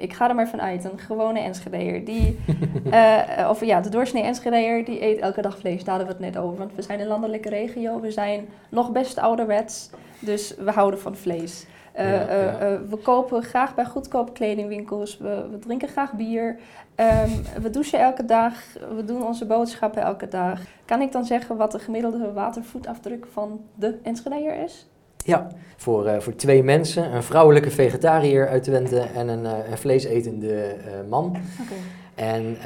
ik 0.00 0.12
ga 0.12 0.28
er 0.28 0.34
maar 0.34 0.48
vanuit, 0.48 0.84
een 0.84 0.98
gewone 0.98 1.40
Enschede'er. 1.40 2.04
Die, 2.04 2.38
uh, 2.84 3.46
of 3.50 3.64
ja, 3.64 3.80
de 3.80 3.88
doorsnee 3.88 4.22
Enschede'er, 4.22 4.84
die 4.84 5.04
eet 5.04 5.18
elke 5.18 5.42
dag 5.42 5.58
vlees. 5.58 5.84
Daar 5.84 5.96
hadden 5.96 6.16
we 6.16 6.24
het 6.24 6.34
net 6.34 6.42
over. 6.42 6.58
Want 6.58 6.74
we 6.74 6.82
zijn 6.82 7.00
een 7.00 7.06
landelijke 7.06 7.48
regio. 7.48 8.00
We 8.00 8.10
zijn 8.10 8.48
nog 8.68 8.92
best 8.92 9.18
ouderwets. 9.18 9.90
Dus 10.18 10.54
we 10.58 10.70
houden 10.70 11.00
van 11.00 11.16
vlees. 11.16 11.66
Uh, 11.98 12.12
ja, 12.12 12.36
ja. 12.36 12.72
Uh, 12.72 12.78
we 12.88 12.96
kopen 12.96 13.42
graag 13.42 13.74
bij 13.74 13.84
goedkope 13.84 14.32
kledingwinkels. 14.32 15.18
We, 15.18 15.46
we 15.50 15.58
drinken 15.58 15.88
graag 15.88 16.12
bier. 16.12 16.58
Um, 16.96 17.62
we 17.62 17.70
douchen 17.70 17.98
elke 17.98 18.24
dag. 18.24 18.54
We 18.96 19.04
doen 19.04 19.26
onze 19.26 19.46
boodschappen 19.46 20.02
elke 20.02 20.28
dag. 20.28 20.60
Kan 20.84 21.00
ik 21.00 21.12
dan 21.12 21.24
zeggen 21.24 21.56
wat 21.56 21.72
de 21.72 21.78
gemiddelde 21.78 22.32
watervoetafdruk 22.32 23.26
van 23.32 23.60
de 23.74 23.98
Enschede'er 24.02 24.62
is? 24.62 24.89
Ja, 25.24 25.50
voor, 25.76 26.06
uh, 26.06 26.20
voor 26.20 26.34
twee 26.34 26.62
mensen, 26.62 27.14
een 27.14 27.22
vrouwelijke 27.22 27.70
vegetariër 27.70 28.48
uit 28.48 28.62
Twente 28.62 28.98
en 28.98 29.28
een, 29.28 29.44
uh, 29.44 29.70
een 29.70 29.78
vleesetende 29.78 30.76
uh, 30.76 31.08
man. 31.08 31.24
Okay. 31.24 31.78
En 32.14 32.56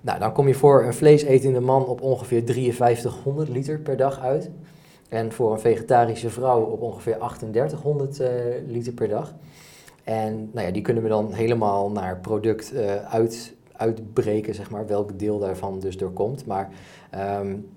nou, 0.00 0.18
dan 0.18 0.32
kom 0.32 0.48
je 0.48 0.54
voor 0.54 0.84
een 0.84 0.94
vleesetende 0.94 1.60
man 1.60 1.86
op 1.86 2.00
ongeveer 2.00 2.42
5300 2.44 3.48
liter 3.48 3.78
per 3.78 3.96
dag 3.96 4.20
uit. 4.20 4.50
En 5.08 5.32
voor 5.32 5.52
een 5.52 5.60
vegetarische 5.60 6.30
vrouw 6.30 6.62
op 6.62 6.80
ongeveer 6.80 7.16
3800 7.16 8.22
liter 8.66 8.92
per 8.92 9.08
dag. 9.08 9.34
En 10.04 10.50
nou 10.52 10.66
ja, 10.66 10.72
die 10.72 10.82
kunnen 10.82 11.02
we 11.02 11.08
dan 11.08 11.32
helemaal 11.32 11.90
naar 11.90 12.18
product 12.18 12.72
uit, 13.08 13.54
uitbreken, 13.72 14.54
zeg 14.54 14.70
maar, 14.70 14.86
welk 14.86 15.18
deel 15.18 15.38
daarvan 15.38 15.80
dus 15.80 15.96
doorkomt. 15.96 16.46
Maar 16.46 16.68
um, 17.40 17.68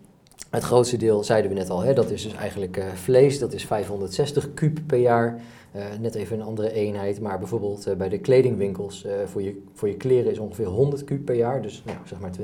het 0.49 0.63
grootste 0.63 0.97
deel 0.97 1.23
zeiden 1.23 1.51
we 1.51 1.57
net 1.57 1.69
al, 1.69 1.81
hè, 1.81 1.93
dat 1.93 2.09
is 2.09 2.23
dus 2.23 2.33
eigenlijk 2.33 2.77
uh, 2.77 2.85
vlees, 2.93 3.39
dat 3.39 3.53
is 3.53 3.65
560 3.65 4.53
kub 4.53 4.79
per 4.85 4.99
jaar. 4.99 5.41
Uh, 5.75 5.83
net 5.99 6.15
even 6.15 6.39
een 6.39 6.45
andere 6.45 6.73
eenheid, 6.73 7.21
maar 7.21 7.39
bijvoorbeeld 7.39 7.87
uh, 7.87 7.93
bij 7.93 8.09
de 8.09 8.19
kledingwinkels 8.19 9.05
voor, 9.25 9.41
je, 9.41 9.61
voor 9.73 9.87
je 9.87 9.95
kleren 9.95 10.31
is 10.31 10.39
ongeveer 10.39 10.65
100 10.65 11.03
kub 11.03 11.25
per 11.25 11.35
jaar, 11.35 11.61
dus 11.61 11.83
nou, 11.85 11.97
zeg 12.05 12.19
maar 12.19 12.31
20% 12.31 12.43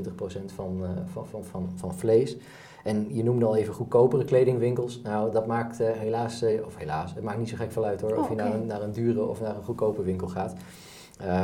van, 0.55 0.85
van, 1.11 1.27
van, 1.27 1.43
van, 1.43 1.69
van 1.75 1.95
vlees. 1.95 2.37
En 2.83 3.07
je 3.09 3.23
noemde 3.23 3.45
al 3.45 3.55
even 3.55 3.73
goedkopere 3.73 4.25
kledingwinkels. 4.25 5.01
Nou, 5.03 5.31
dat 5.31 5.47
maakt 5.47 5.77
helaas, 5.77 6.43
of 6.65 6.77
helaas, 6.77 7.13
het 7.13 7.23
maakt 7.23 7.37
niet 7.37 7.49
zo 7.49 7.55
gek 7.55 7.71
veel 7.71 7.85
uit 7.85 8.01
hoor, 8.01 8.11
oh, 8.11 8.19
of 8.19 8.27
je 8.27 8.33
okay. 8.33 8.47
naar, 8.47 8.55
een, 8.55 8.65
naar 8.65 8.81
een 8.81 8.91
dure 8.91 9.23
of 9.23 9.41
naar 9.41 9.55
een 9.55 9.63
goedkope 9.63 10.03
winkel 10.03 10.27
gaat. 10.27 10.55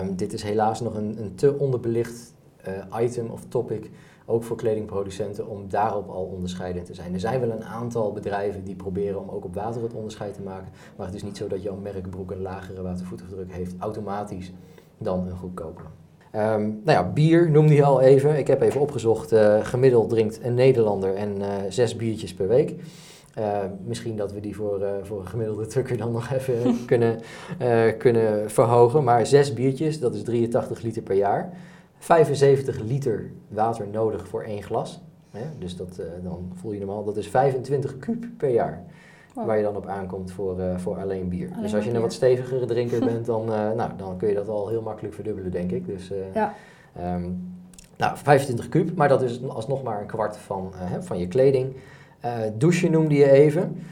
Um, 0.02 0.16
dit 0.16 0.34
is 0.34 0.44
helaas 0.44 0.82
nog 0.82 0.96
een, 0.96 1.18
een 1.22 1.36
te 1.36 1.58
onderbelicht 1.58 2.34
item 3.00 3.30
of 3.30 3.42
topic 3.48 3.90
ook 4.26 4.44
voor 4.44 4.58
kledingproducenten, 4.58 5.48
om 5.48 5.70
daarop 5.70 6.10
al 6.10 6.24
onderscheidend 6.24 6.86
te 6.86 6.94
zijn. 6.94 7.14
Er 7.14 7.20
zijn 7.20 7.40
wel 7.40 7.52
een 7.52 7.64
aantal 7.64 8.12
bedrijven 8.12 8.64
die 8.64 8.76
proberen 8.76 9.20
om 9.20 9.30
ook 9.30 9.46
op 9.46 9.56
water 9.56 9.84
het 9.84 9.94
onderscheid 9.94 10.34
te 10.34 10.42
maken, 10.42 10.72
maar 10.96 11.06
het 11.06 11.16
is 11.16 11.24
niet 11.24 11.38
zo 11.38 11.48
dat 11.48 11.64
jouw 11.64 11.76
merkbroek 11.76 12.32
een 12.32 12.42
lagere 12.42 12.82
watervoetafdruk 12.82 13.52
heeft 13.52 13.76
automatisch 13.80 14.52
dan 14.98 15.28
een 15.28 15.38
goedkopere. 15.38 15.88
Um, 16.36 16.82
nou 16.84 16.98
ja, 16.98 17.12
bier 17.12 17.52
noemde 17.52 17.74
je 17.74 17.84
al 17.84 18.02
even. 18.02 18.38
Ik 18.38 18.48
heb 18.48 18.62
even 18.62 18.82
opgezocht, 18.82 19.34
uh, 19.34 19.66
gemiddeld 19.66 20.10
drinkt 20.10 20.44
een 20.44 20.54
Nederlander 20.54 21.16
en 21.16 21.40
uh, 21.40 21.48
zes 21.70 21.96
biertjes 21.96 22.34
per 22.34 22.48
week. 22.48 22.74
Uh, 23.38 23.58
misschien 23.86 24.16
dat 24.16 24.34
we 24.34 24.40
die 24.40 24.56
voor, 24.56 24.86
voor 25.04 25.20
een 25.20 25.28
gemiddelde 25.28 25.66
trucker 25.66 25.98
dan 25.98 26.12
nog 26.12 26.32
even 26.32 26.56
kunnen, 26.86 27.20
kunnen 27.98 28.52
verhogen. 28.52 29.04
Maar 29.04 29.26
zes 29.26 29.54
biertjes, 29.54 30.00
dat 30.00 30.16
is 30.16 30.24
83 30.24 30.82
liter 30.82 31.02
per 31.02 31.16
jaar. 31.16 31.54
75 32.02 32.80
liter 32.80 33.32
water 33.48 33.88
nodig 33.88 34.28
voor 34.28 34.44
één 34.44 34.64
glas. 34.64 35.02
Hè? 35.32 35.44
Dus 35.60 35.76
dat, 35.76 35.98
uh, 36.00 36.06
dan 36.24 36.52
voel 36.56 36.72
je 36.72 36.80
hem 36.80 36.90
al. 36.90 37.04
Dat 37.04 37.18
is 37.18 37.28
25 37.28 37.98
kub 37.98 38.26
per 38.38 38.50
jaar. 38.50 38.84
Wow. 39.34 39.46
Waar 39.46 39.58
je 39.58 39.64
dan 39.64 39.76
op 39.76 39.86
aankomt 39.86 40.32
voor, 40.32 40.60
uh, 40.60 40.78
voor 40.78 40.98
alleen 40.98 41.30
bier. 41.30 41.50
Alleen 41.50 41.62
dus 41.62 41.76
als 41.76 41.86
je 41.86 41.94
een 41.94 42.02
wat 42.02 42.14
stevigere 42.14 42.66
drinker 42.66 43.06
bent, 43.12 43.26
dan, 43.26 43.42
uh, 43.42 43.72
nou, 43.72 43.92
dan 43.98 44.18
kun 44.18 44.28
je 44.28 44.34
dat 44.34 44.48
al 44.48 44.68
heel 44.68 44.82
makkelijk 44.82 45.14
verdubbelen, 45.14 45.52
denk 45.52 45.72
ik. 45.72 45.86
Dus, 45.86 46.12
ja. 46.34 46.54
Um, 47.16 47.56
nou, 47.98 48.18
25 48.18 48.70
kub, 48.70 48.96
maar 48.96 49.08
dat 49.08 49.22
is 49.22 49.48
alsnog 49.48 49.84
maar 49.84 50.02
een 50.02 50.08
kwart 50.08 50.38
van, 50.38 50.74
van 51.00 51.18
je 51.18 51.28
kleding. 51.28 51.76
douchen 52.58 52.92
noemde 52.92 53.16
je 53.16 53.32
even. 53.32 53.84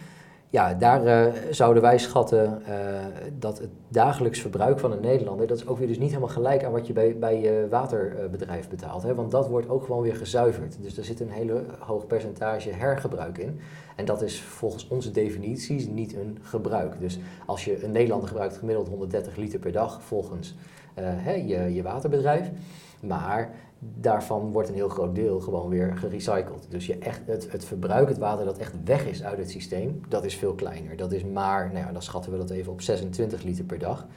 Ja, 0.52 0.74
daar 0.74 1.06
uh, 1.06 1.34
zouden 1.50 1.82
wij 1.82 1.98
schatten 1.98 2.62
uh, 2.62 2.76
dat 3.40 3.60
het 3.60 3.70
dagelijks 3.88 4.40
verbruik 4.40 4.80
van 4.80 4.92
een 4.92 5.02
Nederlander, 5.02 5.48
dat 5.48 5.58
is 5.58 5.68
ook 5.68 5.78
weer 5.78 5.88
dus 5.88 5.98
niet 5.98 6.10
helemaal 6.10 6.30
gelijk 6.30 6.64
aan 6.64 6.72
wat 6.72 6.88
je 6.88 6.94
bij, 6.94 7.18
bij 7.18 7.40
je 7.40 7.68
waterbedrijf 7.70 8.70
betaalt. 8.70 9.04
Hè? 9.04 9.16
Want 9.16 9.32
dat 9.32 9.48
wordt 9.48 9.70
ook 9.70 9.84
gewoon 9.84 10.02
weer 10.02 10.16
gezuiverd. 10.16 10.78
Dus 10.82 10.98
er 10.98 11.04
zit 11.04 11.20
een 11.20 11.30
hele 11.30 11.64
hoog 11.80 12.08
percentage 12.08 12.72
hergebruik 12.72 13.38
in. 13.38 13.60
En 13.96 14.06
dat 14.06 14.22
is 14.22 14.42
volgens 14.42 14.88
onze 14.88 15.12
definities 15.12 15.88
niet 15.88 16.16
een 16.16 16.38
gebruik. 16.42 17.00
Dus 17.00 17.20
als 17.46 17.66
je 17.66 17.84
een 17.84 17.92
Nederlander 17.92 18.28
gebruikt 18.28 18.58
gemiddeld 18.58 18.88
130 18.88 19.36
liter 19.36 19.60
per 19.60 19.72
dag 19.72 20.02
volgens 20.02 20.56
uh, 21.00 21.06
hè, 21.06 21.34
je, 21.34 21.74
je 21.74 21.82
waterbedrijf. 21.82 22.52
Maar 23.00 23.50
daarvan 23.80 24.52
wordt 24.52 24.70
een 24.70 24.76
heel 24.76 24.89
groot 24.89 25.15
deel 25.15 25.39
gewoon 25.39 25.70
weer 25.70 25.98
gerecycled. 25.98 26.65
Dus 26.70 26.86
je 26.86 26.98
echt, 26.98 27.22
het, 27.26 27.52
het 27.52 27.65
verbruik, 27.65 28.08
het 28.08 28.18
water 28.18 28.46
dat 28.46 28.58
echt 28.58 28.74
weg 28.84 29.06
is 29.06 29.24
uit 29.24 29.38
het 29.38 29.50
systeem, 29.50 30.02
dat 30.08 30.26
is 30.26 30.36
veel 30.36 30.54
kleiner. 30.54 30.98
Dat 30.98 31.12
is 31.12 31.24
maar, 31.24 31.72
nou 31.74 31.86
ja, 31.86 31.92
dan 31.92 32.02
schatten 32.02 32.32
we 32.32 32.38
dat 32.38 32.50
even 32.50 32.72
op 32.72 32.82
26 32.82 33.44
liter 33.44 33.63
per 33.63 33.80
dag. 33.80 34.08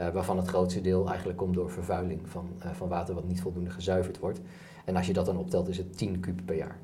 Uh, 0.00 0.08
waarvan 0.08 0.36
het 0.36 0.48
grootste 0.48 0.80
deel 0.80 1.08
eigenlijk 1.08 1.38
komt 1.38 1.54
door 1.54 1.70
vervuiling 1.70 2.20
van, 2.24 2.48
uh, 2.58 2.70
van 2.70 2.88
water 2.88 3.14
wat 3.14 3.28
niet 3.28 3.40
voldoende 3.40 3.70
gezuiverd 3.70 4.18
wordt. 4.18 4.40
En 4.84 4.96
als 4.96 5.06
je 5.06 5.12
dat 5.12 5.26
dan 5.26 5.36
optelt, 5.36 5.68
is 5.68 5.76
het 5.76 5.98
10 5.98 6.20
kub 6.20 6.40
per 6.44 6.56
jaar. 6.56 6.78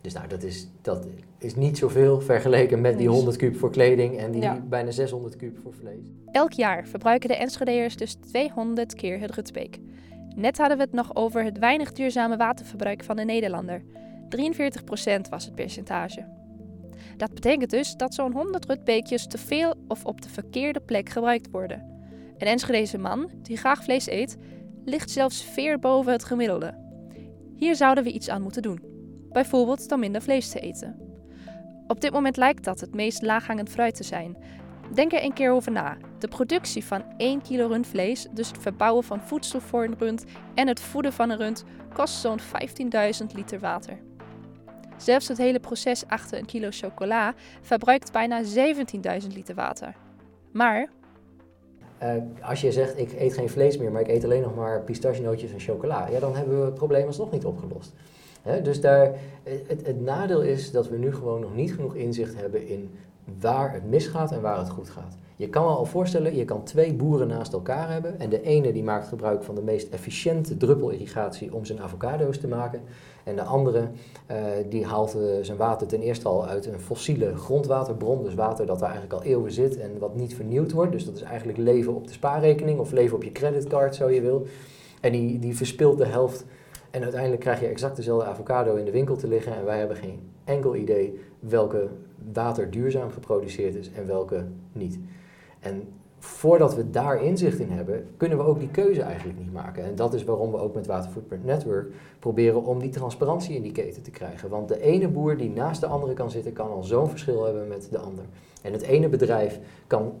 Dus 0.00 0.12
nou, 0.12 0.28
dat 0.28 0.42
is, 0.42 0.68
dat 0.80 1.06
is 1.38 1.54
niet 1.54 1.78
zoveel 1.78 2.20
vergeleken 2.20 2.80
met 2.80 2.98
die 2.98 3.08
100 3.08 3.36
kub 3.36 3.56
voor 3.56 3.70
kleding 3.70 4.18
en 4.18 4.30
die 4.30 4.42
ja. 4.42 4.60
bijna 4.68 4.90
600 4.90 5.36
kub 5.36 5.58
voor 5.62 5.72
vlees. 5.74 6.06
Elk 6.32 6.52
jaar 6.52 6.86
verbruiken 6.86 7.28
de 7.28 7.36
Enschedeërs 7.36 7.96
dus 7.96 8.14
200 8.14 8.94
keer 8.94 9.20
het 9.20 9.30
Rutbeek. 9.30 9.78
Net 10.36 10.58
hadden 10.58 10.76
we 10.76 10.82
het 10.82 10.92
nog 10.92 11.14
over 11.14 11.44
het 11.44 11.58
weinig 11.58 11.92
duurzame 11.92 12.36
waterverbruik 12.36 13.04
van 13.04 13.16
de 13.16 13.24
Nederlander. 13.24 13.82
43% 13.82 13.84
was 15.30 15.44
het 15.44 15.54
percentage. 15.54 16.26
Dat 17.16 17.34
betekent 17.34 17.70
dus 17.70 17.96
dat 17.96 18.14
zo'n 18.14 18.32
100 18.32 18.66
rutbeekjes 18.66 19.26
te 19.26 19.38
veel 19.38 19.74
of 19.88 20.04
op 20.04 20.20
de 20.22 20.28
verkeerde 20.28 20.80
plek 20.80 21.08
gebruikt 21.08 21.50
worden. 21.50 21.90
Een 22.38 22.46
Enschedeze 22.46 22.98
man, 22.98 23.30
die 23.42 23.56
graag 23.56 23.84
vlees 23.84 24.06
eet, 24.06 24.36
ligt 24.84 25.10
zelfs 25.10 25.44
ver 25.44 25.78
boven 25.78 26.12
het 26.12 26.24
gemiddelde. 26.24 26.74
Hier 27.56 27.76
zouden 27.76 28.04
we 28.04 28.12
iets 28.12 28.28
aan 28.28 28.42
moeten 28.42 28.62
doen. 28.62 28.80
Bijvoorbeeld 29.32 29.88
door 29.88 29.98
minder 29.98 30.22
vlees 30.22 30.48
te 30.48 30.60
eten. 30.60 30.96
Op 31.86 32.00
dit 32.00 32.12
moment 32.12 32.36
lijkt 32.36 32.64
dat 32.64 32.80
het 32.80 32.94
meest 32.94 33.22
laaghangend 33.22 33.68
fruit 33.68 33.94
te 33.94 34.02
zijn, 34.02 34.36
Denk 34.94 35.12
er 35.12 35.24
een 35.24 35.32
keer 35.32 35.50
over 35.50 35.72
na. 35.72 35.96
De 36.18 36.28
productie 36.28 36.84
van 36.84 37.04
1 37.16 37.42
kilo 37.42 37.66
rundvlees, 37.66 38.26
dus 38.30 38.48
het 38.48 38.58
verbouwen 38.58 39.04
van 39.04 39.20
voedsel 39.20 39.60
voor 39.60 39.84
een 39.84 39.94
rund 39.98 40.24
en 40.54 40.68
het 40.68 40.80
voeden 40.80 41.12
van 41.12 41.30
een 41.30 41.38
rund, 41.38 41.64
kost 41.92 42.14
zo'n 42.14 42.40
15.000 42.40 43.26
liter 43.34 43.58
water. 43.58 43.98
Zelfs 44.96 45.28
het 45.28 45.38
hele 45.38 45.60
proces 45.60 46.06
achter 46.06 46.38
een 46.38 46.46
kilo 46.46 46.68
chocola 46.70 47.34
verbruikt 47.60 48.12
bijna 48.12 48.42
17.000 48.44 49.26
liter 49.34 49.54
water. 49.54 49.94
Maar. 50.52 50.90
Uh, 52.02 52.14
als 52.42 52.60
je 52.60 52.72
zegt, 52.72 52.98
ik 52.98 53.12
eet 53.12 53.34
geen 53.34 53.48
vlees 53.48 53.78
meer, 53.78 53.92
maar 53.92 54.00
ik 54.00 54.08
eet 54.08 54.24
alleen 54.24 54.42
nog 54.42 54.54
maar 54.54 54.82
pistachenootjes 54.82 55.52
en 55.52 55.60
chocola, 55.60 56.08
ja, 56.08 56.20
dan 56.20 56.36
hebben 56.36 56.58
we 56.58 56.64
het 56.64 56.74
probleem 56.74 57.06
alsnog 57.06 57.30
niet 57.30 57.44
opgelost. 57.44 57.92
Dus 58.62 58.80
daar, 58.80 59.14
het, 59.42 59.86
het 59.86 60.00
nadeel 60.00 60.42
is 60.42 60.70
dat 60.70 60.88
we 60.88 60.96
nu 60.96 61.14
gewoon 61.14 61.40
nog 61.40 61.54
niet 61.54 61.74
genoeg 61.74 61.94
inzicht 61.94 62.36
hebben 62.36 62.68
in 62.68 62.90
waar 63.40 63.72
het 63.72 63.90
misgaat 63.90 64.32
en 64.32 64.40
waar 64.40 64.58
het 64.58 64.70
goed 64.70 64.90
gaat. 64.90 65.16
Je 65.36 65.48
kan 65.48 65.64
wel 65.64 65.76
al 65.76 65.84
voorstellen, 65.84 66.36
je 66.36 66.44
kan 66.44 66.64
twee 66.64 66.94
boeren 66.94 67.28
naast 67.28 67.52
elkaar 67.52 67.90
hebben 67.90 68.20
en 68.20 68.28
de 68.28 68.42
ene 68.42 68.72
die 68.72 68.82
maakt 68.82 69.08
gebruik 69.08 69.42
van 69.42 69.54
de 69.54 69.62
meest 69.62 69.88
efficiënte 69.88 70.56
druppelirrigatie 70.56 71.54
om 71.54 71.64
zijn 71.64 71.80
avocado's 71.80 72.38
te 72.38 72.48
maken 72.48 72.80
en 73.24 73.36
de 73.36 73.42
andere 73.42 73.88
uh, 74.30 74.36
die 74.68 74.86
haalt 74.86 75.16
uh, 75.16 75.22
zijn 75.40 75.56
water 75.56 75.86
ten 75.86 76.00
eerste 76.00 76.28
al 76.28 76.46
uit 76.46 76.66
een 76.66 76.80
fossiele 76.80 77.36
grondwaterbron, 77.36 78.22
dus 78.22 78.34
water 78.34 78.66
dat 78.66 78.76
er 78.80 78.86
eigenlijk 78.86 79.12
al 79.12 79.22
eeuwen 79.22 79.52
zit 79.52 79.78
en 79.78 79.98
wat 79.98 80.16
niet 80.16 80.34
vernieuwd 80.34 80.72
wordt. 80.72 80.92
Dus 80.92 81.04
dat 81.04 81.14
is 81.14 81.22
eigenlijk 81.22 81.58
leven 81.58 81.94
op 81.94 82.06
de 82.06 82.12
spaarrekening 82.12 82.78
of 82.78 82.92
leven 82.92 83.16
op 83.16 83.22
je 83.22 83.32
creditcard 83.32 83.94
zo 83.94 84.10
je 84.10 84.20
wil. 84.20 84.46
En 85.00 85.12
die, 85.12 85.38
die 85.38 85.56
verspilt 85.56 85.98
de 85.98 86.06
helft 86.06 86.44
en 86.92 87.02
uiteindelijk 87.02 87.40
krijg 87.40 87.60
je 87.60 87.66
exact 87.66 87.96
dezelfde 87.96 88.26
avocado 88.26 88.74
in 88.74 88.84
de 88.84 88.90
winkel 88.90 89.16
te 89.16 89.28
liggen 89.28 89.54
en 89.54 89.64
wij 89.64 89.78
hebben 89.78 89.96
geen 89.96 90.20
enkel 90.44 90.76
idee 90.76 91.20
welke 91.38 91.88
water 92.32 92.70
duurzaam 92.70 93.10
geproduceerd 93.10 93.74
is 93.74 93.90
en 93.92 94.06
welke 94.06 94.44
niet. 94.72 94.98
En 95.60 95.88
voordat 96.18 96.74
we 96.74 96.90
daar 96.90 97.22
inzicht 97.22 97.58
in 97.58 97.70
hebben, 97.70 98.06
kunnen 98.16 98.38
we 98.38 98.44
ook 98.44 98.58
die 98.58 98.70
keuze 98.70 99.02
eigenlijk 99.02 99.38
niet 99.38 99.52
maken. 99.52 99.84
En 99.84 99.94
dat 99.94 100.14
is 100.14 100.24
waarom 100.24 100.50
we 100.50 100.58
ook 100.58 100.74
met 100.74 100.86
Water 100.86 101.10
Footprint 101.10 101.44
Network 101.44 101.92
proberen 102.18 102.64
om 102.64 102.78
die 102.78 102.90
transparantie 102.90 103.56
in 103.56 103.62
die 103.62 103.72
keten 103.72 104.02
te 104.02 104.10
krijgen. 104.10 104.48
Want 104.48 104.68
de 104.68 104.80
ene 104.80 105.08
boer 105.08 105.36
die 105.36 105.50
naast 105.50 105.80
de 105.80 105.86
andere 105.86 106.12
kan 106.12 106.30
zitten, 106.30 106.52
kan 106.52 106.70
al 106.70 106.82
zo'n 106.82 107.08
verschil 107.08 107.44
hebben 107.44 107.68
met 107.68 107.88
de 107.90 107.98
ander. 107.98 108.24
En 108.62 108.72
het 108.72 108.82
ene 108.82 109.08
bedrijf 109.08 109.60
kan 109.86 110.12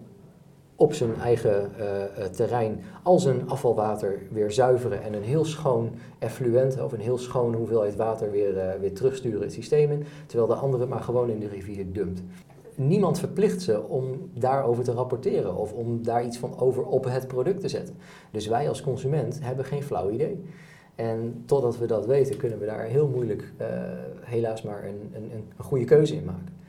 op 0.76 0.94
zijn 0.94 1.14
eigen 1.16 1.70
uh, 1.78 2.24
terrein 2.24 2.80
al 3.02 3.18
zijn 3.18 3.48
afvalwater 3.48 4.18
weer 4.30 4.50
zuiveren 4.50 5.02
en 5.02 5.14
een 5.14 5.22
heel 5.22 5.44
schoon 5.44 5.90
effluent 6.18 6.82
of 6.82 6.92
een 6.92 7.00
heel 7.00 7.18
schoon 7.18 7.54
hoeveelheid 7.54 7.96
water 7.96 8.30
weer, 8.30 8.56
uh, 8.56 8.72
weer 8.80 8.94
terugsturen 8.94 9.40
het 9.40 9.52
systeem 9.52 9.90
in, 9.90 10.04
terwijl 10.26 10.48
de 10.48 10.54
andere 10.54 10.86
maar 10.86 11.00
gewoon 11.00 11.30
in 11.30 11.40
de 11.40 11.48
rivier 11.48 11.92
dumpt. 11.92 12.22
Niemand 12.74 13.18
verplicht 13.18 13.62
ze 13.62 13.82
om 13.82 14.30
daarover 14.34 14.84
te 14.84 14.92
rapporteren 14.92 15.56
of 15.56 15.72
om 15.72 16.02
daar 16.02 16.24
iets 16.24 16.38
van 16.38 16.58
over 16.58 16.84
op 16.84 17.04
het 17.04 17.26
product 17.26 17.60
te 17.60 17.68
zetten. 17.68 17.94
Dus 18.30 18.46
wij 18.46 18.68
als 18.68 18.82
consument 18.82 19.38
hebben 19.42 19.64
geen 19.64 19.82
flauw 19.82 20.10
idee. 20.10 20.44
En 20.94 21.42
totdat 21.46 21.78
we 21.78 21.86
dat 21.86 22.06
weten, 22.06 22.36
kunnen 22.36 22.58
we 22.58 22.66
daar 22.66 22.84
heel 22.84 23.08
moeilijk, 23.08 23.52
helaas 24.20 24.62
maar, 24.62 24.84
een, 24.84 25.10
een, 25.14 25.30
een 25.32 25.64
goede 25.64 25.84
keuze 25.84 26.16
in 26.16 26.24
maken. 26.24 26.61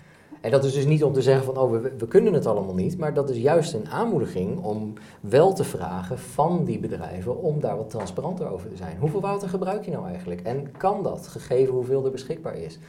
En 0.43 0.51
dat 0.51 0.63
is 0.63 0.73
dus 0.73 0.85
niet 0.85 1.03
om 1.03 1.13
te 1.13 1.21
zeggen 1.21 1.45
van, 1.45 1.57
oh, 1.57 1.71
we, 1.71 1.91
we, 1.97 2.07
kunnen 2.07 2.33
het 2.33 2.45
allemaal 2.45 2.73
niet, 2.73 2.97
maar 2.97 3.13
dat 3.13 3.29
is 3.29 3.37
juist 3.37 3.73
een 3.73 3.89
aanmoediging 3.89 4.63
om 4.63 4.93
wel 5.19 5.53
te 5.53 5.63
vragen 5.63 6.19
van 6.19 6.65
die 6.65 6.79
bedrijven 6.79 7.41
om 7.41 7.59
daar 7.59 7.77
wat 7.77 7.89
transparanter 7.89 8.51
over 8.51 8.69
te 8.69 8.75
zijn. 8.75 8.97
Hoeveel 8.99 9.21
water 9.21 9.49
gebruik 9.49 9.85
je 9.85 9.91
nou 9.91 10.07
eigenlijk? 10.07 10.41
En 10.41 10.71
kan 10.77 11.03
dat, 11.03 11.27
gegeven 11.27 11.73
hoeveel 11.73 12.05
er 12.05 12.11
beschikbaar 12.11 12.57
is? 12.57 12.79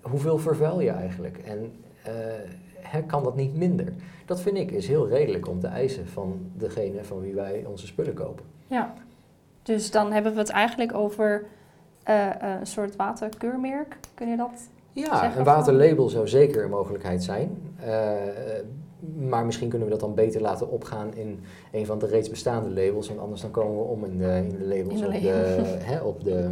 Hoeveel 0.00 0.38
vervuil 0.38 0.80
je 0.80 0.90
eigenlijk? 0.90 1.38
En 1.38 1.72
uh, 2.94 3.06
kan 3.06 3.22
dat 3.22 3.36
niet 3.36 3.56
minder? 3.56 3.92
Dat 4.26 4.40
vind 4.40 4.56
ik 4.56 4.70
is 4.70 4.88
heel 4.88 5.08
redelijk 5.08 5.48
om 5.48 5.60
te 5.60 5.66
eisen 5.66 6.08
van 6.08 6.50
degene 6.56 7.04
van 7.04 7.20
wie 7.20 7.34
wij 7.34 7.64
onze 7.68 7.86
spullen 7.86 8.14
kopen. 8.14 8.44
Ja, 8.66 8.94
dus 9.62 9.90
dan 9.90 10.12
hebben 10.12 10.32
we 10.32 10.38
het 10.38 10.50
eigenlijk 10.50 10.94
over 10.94 11.44
uh, 12.08 12.26
een 12.60 12.66
soort 12.66 12.96
waterkeurmerk. 12.96 13.96
Kun 14.14 14.28
je 14.28 14.36
dat 14.36 14.68
ja, 14.92 15.36
een 15.36 15.44
waterlabel 15.44 16.08
zou 16.08 16.28
zeker 16.28 16.64
een 16.64 16.70
mogelijkheid 16.70 17.22
zijn. 17.24 17.58
Uh, 17.84 18.12
maar 19.28 19.44
misschien 19.46 19.68
kunnen 19.68 19.88
we 19.88 19.94
dat 19.94 20.02
dan 20.02 20.14
beter 20.14 20.40
laten 20.40 20.70
opgaan 20.70 21.14
in 21.14 21.40
een 21.72 21.86
van 21.86 21.98
de 21.98 22.06
reeds 22.06 22.28
bestaande 22.30 22.68
labels. 22.68 23.08
Want 23.08 23.20
anders 23.20 23.40
dan 23.40 23.50
komen 23.50 23.76
we 23.76 23.82
om 23.82 24.04
in 24.04 24.18
de, 24.18 24.42
in 24.48 24.58
de 24.58 24.76
labels 24.76 25.02
op, 25.02 25.12
de, 25.12 25.64
hè, 25.90 26.00
op, 26.00 26.24
de, 26.24 26.50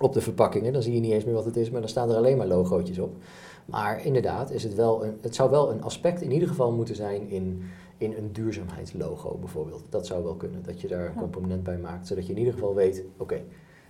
op 0.00 0.12
de 0.12 0.20
verpakkingen. 0.20 0.72
Dan 0.72 0.82
zie 0.82 0.94
je 0.94 1.00
niet 1.00 1.12
eens 1.12 1.24
meer 1.24 1.34
wat 1.34 1.44
het 1.44 1.56
is, 1.56 1.70
maar 1.70 1.80
dan 1.80 1.88
staan 1.88 2.10
er 2.10 2.16
alleen 2.16 2.36
maar 2.36 2.46
logootjes 2.46 2.98
op. 2.98 3.16
Maar 3.64 4.04
inderdaad, 4.04 4.50
is 4.50 4.62
het, 4.62 4.74
wel 4.74 5.04
een, 5.04 5.18
het 5.20 5.34
zou 5.34 5.50
wel 5.50 5.70
een 5.70 5.82
aspect 5.82 6.20
in 6.20 6.32
ieder 6.32 6.48
geval 6.48 6.72
moeten 6.72 6.96
zijn 6.96 7.28
in, 7.28 7.62
in 7.98 8.14
een 8.18 8.32
duurzaamheidslogo 8.32 9.36
bijvoorbeeld. 9.40 9.84
Dat 9.88 10.06
zou 10.06 10.22
wel 10.24 10.34
kunnen, 10.34 10.62
dat 10.62 10.80
je 10.80 10.88
daar 10.88 11.06
een 11.06 11.14
component 11.14 11.62
bij 11.62 11.78
maakt. 11.78 12.06
Zodat 12.06 12.26
je 12.26 12.32
in 12.32 12.38
ieder 12.38 12.52
geval 12.52 12.74
weet, 12.74 13.04
oké, 13.16 13.40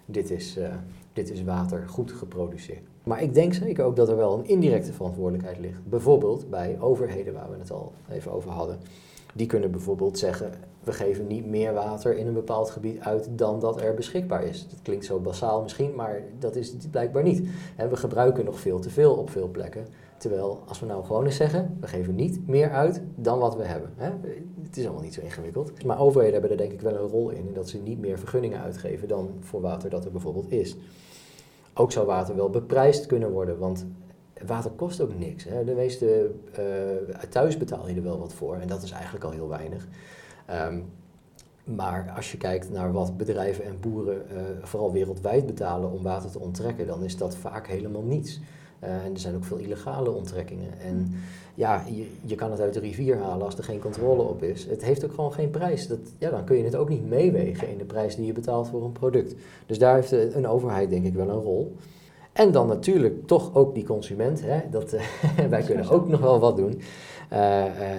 dit, 0.06 0.30
is, 0.30 0.58
uh, 0.58 0.74
dit 1.12 1.30
is 1.30 1.44
water 1.44 1.88
goed 1.88 2.12
geproduceerd. 2.12 2.82
Maar 3.04 3.22
ik 3.22 3.34
denk 3.34 3.54
zeker 3.54 3.84
ook 3.84 3.96
dat 3.96 4.08
er 4.08 4.16
wel 4.16 4.38
een 4.38 4.48
indirecte 4.48 4.92
verantwoordelijkheid 4.92 5.58
ligt. 5.58 5.88
Bijvoorbeeld 5.88 6.50
bij 6.50 6.76
overheden, 6.80 7.34
waar 7.34 7.50
we 7.50 7.58
het 7.58 7.70
al 7.70 7.92
even 8.10 8.32
over 8.32 8.50
hadden. 8.50 8.78
Die 9.34 9.46
kunnen 9.46 9.70
bijvoorbeeld 9.70 10.18
zeggen, 10.18 10.52
we 10.84 10.92
geven 10.92 11.26
niet 11.26 11.46
meer 11.46 11.72
water 11.72 12.16
in 12.16 12.26
een 12.26 12.34
bepaald 12.34 12.70
gebied 12.70 13.00
uit 13.00 13.28
dan 13.30 13.60
dat 13.60 13.80
er 13.80 13.94
beschikbaar 13.94 14.44
is. 14.44 14.68
Dat 14.68 14.82
klinkt 14.82 15.04
zo 15.04 15.18
basaal 15.18 15.62
misschien, 15.62 15.94
maar 15.94 16.22
dat 16.38 16.56
is 16.56 16.74
blijkbaar 16.90 17.22
niet. 17.22 17.48
we 17.76 17.96
gebruiken 17.96 18.44
nog 18.44 18.60
veel 18.60 18.78
te 18.78 18.90
veel 18.90 19.14
op 19.14 19.30
veel 19.30 19.48
plekken. 19.48 19.86
Terwijl 20.22 20.62
als 20.66 20.80
we 20.80 20.86
nou 20.86 21.04
gewoon 21.04 21.24
eens 21.24 21.36
zeggen, 21.36 21.76
we 21.80 21.86
geven 21.86 22.14
niet 22.14 22.48
meer 22.48 22.70
uit 22.70 23.02
dan 23.14 23.38
wat 23.38 23.56
we 23.56 23.64
hebben. 23.64 23.90
Het 24.62 24.76
is 24.76 24.84
allemaal 24.84 25.02
niet 25.02 25.14
zo 25.14 25.20
ingewikkeld. 25.20 25.84
Maar 25.84 26.00
overheden 26.00 26.32
hebben 26.32 26.50
er 26.50 26.56
denk 26.56 26.72
ik 26.72 26.80
wel 26.80 26.94
een 26.94 27.08
rol 27.08 27.30
in, 27.30 27.46
in 27.46 27.54
dat 27.54 27.68
ze 27.68 27.78
niet 27.78 27.98
meer 27.98 28.18
vergunningen 28.18 28.60
uitgeven 28.60 29.08
dan 29.08 29.30
voor 29.40 29.60
water 29.60 29.90
dat 29.90 30.04
er 30.04 30.10
bijvoorbeeld 30.10 30.50
is. 30.50 30.76
Ook 31.74 31.92
zou 31.92 32.06
water 32.06 32.36
wel 32.36 32.50
beprijsd 32.50 33.06
kunnen 33.06 33.30
worden, 33.30 33.58
want 33.58 33.86
water 34.46 34.70
kost 34.70 35.00
ook 35.00 35.18
niks. 35.18 35.44
Hè. 35.44 35.64
De 35.64 35.74
meeste 35.74 36.30
uh, 36.58 37.18
thuis 37.28 37.56
betaal 37.56 37.88
je 37.88 37.94
er 37.94 38.02
wel 38.02 38.18
wat 38.18 38.32
voor 38.32 38.56
en 38.56 38.68
dat 38.68 38.82
is 38.82 38.90
eigenlijk 38.90 39.24
al 39.24 39.30
heel 39.30 39.48
weinig. 39.48 39.88
Um, 40.50 40.90
maar 41.64 42.12
als 42.16 42.32
je 42.32 42.38
kijkt 42.38 42.70
naar 42.70 42.92
wat 42.92 43.16
bedrijven 43.16 43.64
en 43.64 43.80
boeren 43.80 44.22
uh, 44.32 44.40
vooral 44.62 44.92
wereldwijd 44.92 45.46
betalen 45.46 45.90
om 45.90 46.02
water 46.02 46.30
te 46.30 46.38
onttrekken, 46.38 46.86
dan 46.86 47.04
is 47.04 47.16
dat 47.16 47.36
vaak 47.36 47.66
helemaal 47.66 48.02
niets. 48.02 48.40
Uh, 48.84 49.04
en 49.04 49.12
er 49.12 49.20
zijn 49.20 49.34
ook 49.34 49.44
veel 49.44 49.56
illegale 49.56 50.10
onttrekkingen. 50.10 50.78
En 50.80 50.96
mm. 50.96 51.14
ja, 51.54 51.84
je, 51.90 52.06
je 52.24 52.34
kan 52.34 52.50
het 52.50 52.60
uit 52.60 52.74
de 52.74 52.80
rivier 52.80 53.18
halen 53.18 53.44
als 53.44 53.56
er 53.56 53.64
geen 53.64 53.78
controle 53.78 54.22
op 54.22 54.42
is. 54.42 54.64
Het 54.64 54.84
heeft 54.84 55.04
ook 55.04 55.14
gewoon 55.14 55.32
geen 55.32 55.50
prijs. 55.50 55.86
Dat, 55.86 55.98
ja, 56.18 56.30
dan 56.30 56.44
kun 56.44 56.56
je 56.56 56.64
het 56.64 56.76
ook 56.76 56.88
niet 56.88 57.08
meewegen 57.08 57.68
in 57.68 57.78
de 57.78 57.84
prijs 57.84 58.16
die 58.16 58.26
je 58.26 58.32
betaalt 58.32 58.68
voor 58.68 58.84
een 58.84 58.92
product. 58.92 59.34
Dus 59.66 59.78
daar 59.78 59.94
heeft 59.94 60.12
een 60.12 60.46
overheid 60.46 60.90
denk 60.90 61.04
ik 61.04 61.14
wel 61.14 61.28
een 61.28 61.42
rol. 61.42 61.76
En 62.32 62.52
dan 62.52 62.66
natuurlijk 62.68 63.26
toch 63.26 63.54
ook 63.54 63.74
die 63.74 63.84
consument. 63.84 64.42
Hè? 64.44 64.60
Dat, 64.70 64.96
wij 65.50 65.62
kunnen 65.62 65.88
ook 65.88 66.08
nog 66.08 66.20
wel 66.20 66.40
wat 66.40 66.56
doen. 66.56 66.80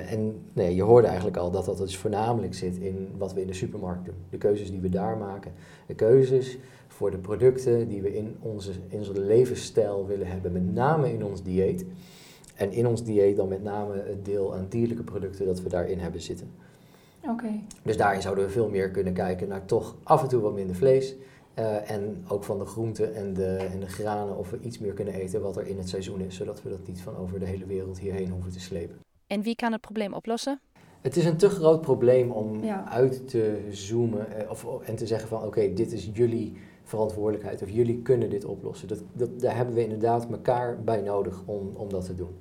en 0.10 0.42
nee, 0.54 0.76
je 0.76 0.84
hoorde 0.84 1.08
eigenlijk 1.08 1.38
al 1.38 1.52
dat 1.52 1.66
dat 1.66 1.78
dus 1.78 1.98
voornamelijk 1.98 2.54
zit 2.54 2.78
in 2.78 3.08
wat 3.18 3.34
we 3.34 3.42
in 3.42 3.48
de 3.48 3.54
supermarkt 3.54 4.06
doen. 4.06 4.16
De 4.30 4.38
keuzes 4.38 4.72
die 4.72 4.80
we 4.80 4.90
daar 4.90 5.18
maken. 5.18 5.52
De 5.88 5.96
keuzes 5.96 6.58
voor 6.88 7.12
de 7.12 7.18
producten 7.18 7.88
die 7.88 8.02
we 8.02 8.16
in 8.16 8.36
onze, 8.40 8.72
in 8.88 8.98
onze 8.98 9.20
levensstijl 9.20 10.08
willen 10.08 10.28
hebben. 10.28 10.52
Met 10.52 10.74
name 10.74 11.14
in 11.14 11.24
ons 11.24 11.44
dieet. 11.44 11.86
En 12.56 12.72
in 12.72 12.88
ons 12.88 13.04
dieet 13.04 13.36
dan 13.36 13.48
met 13.48 13.64
name 13.64 13.94
het 13.94 14.26
deel 14.26 14.56
aan 14.56 14.66
dierlijke 14.70 15.04
producten 15.04 15.46
dat 15.46 15.62
we 15.62 15.70
daarin 15.70 16.00
hebben 16.00 16.22
zitten. 16.22 16.52
Oké. 17.28 17.60
Dus 17.84 17.98
daarin 17.98 18.22
zouden 18.22 18.46
we 18.46 18.50
veel 18.52 18.70
meer 18.70 18.90
kunnen 18.90 19.14
kijken 19.14 19.48
naar 19.48 19.66
toch 19.66 19.96
af 20.04 20.22
en 20.22 20.28
toe 20.28 20.42
wat 20.42 20.54
minder 20.54 20.76
vlees. 20.76 21.16
Uh, 21.60 21.92
en 21.92 22.26
ook 22.28 22.44
van 22.44 22.60
de 22.60 22.66
groenten 22.66 23.16
en 23.16 23.34
de, 23.34 23.56
en 23.56 23.80
de 23.80 23.88
granen 23.88 24.38
of 24.38 24.50
we 24.50 24.60
iets 24.62 24.80
meer 24.80 24.94
kunnen 24.94 25.14
eten 25.14 25.42
wat 25.42 25.58
er 25.58 25.68
in 25.68 25.78
het 25.78 25.90
seizoen 25.90 26.22
is. 26.22 26.36
Zodat 26.36 26.62
we 26.62 26.70
dat 26.70 26.88
niet 26.88 27.02
van 27.02 27.18
over 27.18 27.40
de 27.40 27.46
hele 27.46 27.66
wereld 27.66 28.00
hierheen 28.00 28.30
hoeven 28.30 28.52
te 28.52 28.60
slepen. 28.60 29.00
En 29.28 29.42
wie 29.42 29.56
kan 29.56 29.72
het 29.72 29.82
probleem 29.82 30.14
oplossen? 30.14 30.60
Het 31.02 31.18
is 31.18 31.26
een 31.26 31.38
te 31.38 31.50
groot 31.50 31.82
probleem 31.82 32.32
om 32.32 32.70
uit 32.90 33.28
te 33.28 33.68
zoomen 33.72 34.32
eh, 34.32 34.50
of, 34.50 34.66
en 34.82 34.96
te 34.96 35.08
zeggen 35.08 35.28
van 35.28 35.44
oké, 35.44 35.74
dit 35.74 35.92
is 35.92 36.10
jullie 36.14 36.58
verantwoordelijkheid 36.84 37.62
of 37.62 37.70
jullie 37.70 38.02
kunnen 38.02 38.30
dit 38.30 38.46
oplossen. 38.46 38.88
Dat, 38.88 39.02
dat, 39.14 39.40
daar 39.40 39.56
hebben 39.56 39.76
we 39.76 39.84
inderdaad 39.84 40.28
elkaar 40.32 40.84
bij 40.84 41.02
nodig 41.02 41.42
om, 41.46 41.72
om 41.76 41.90
dat 41.90 42.06
te 42.06 42.16
doen. 42.16 42.36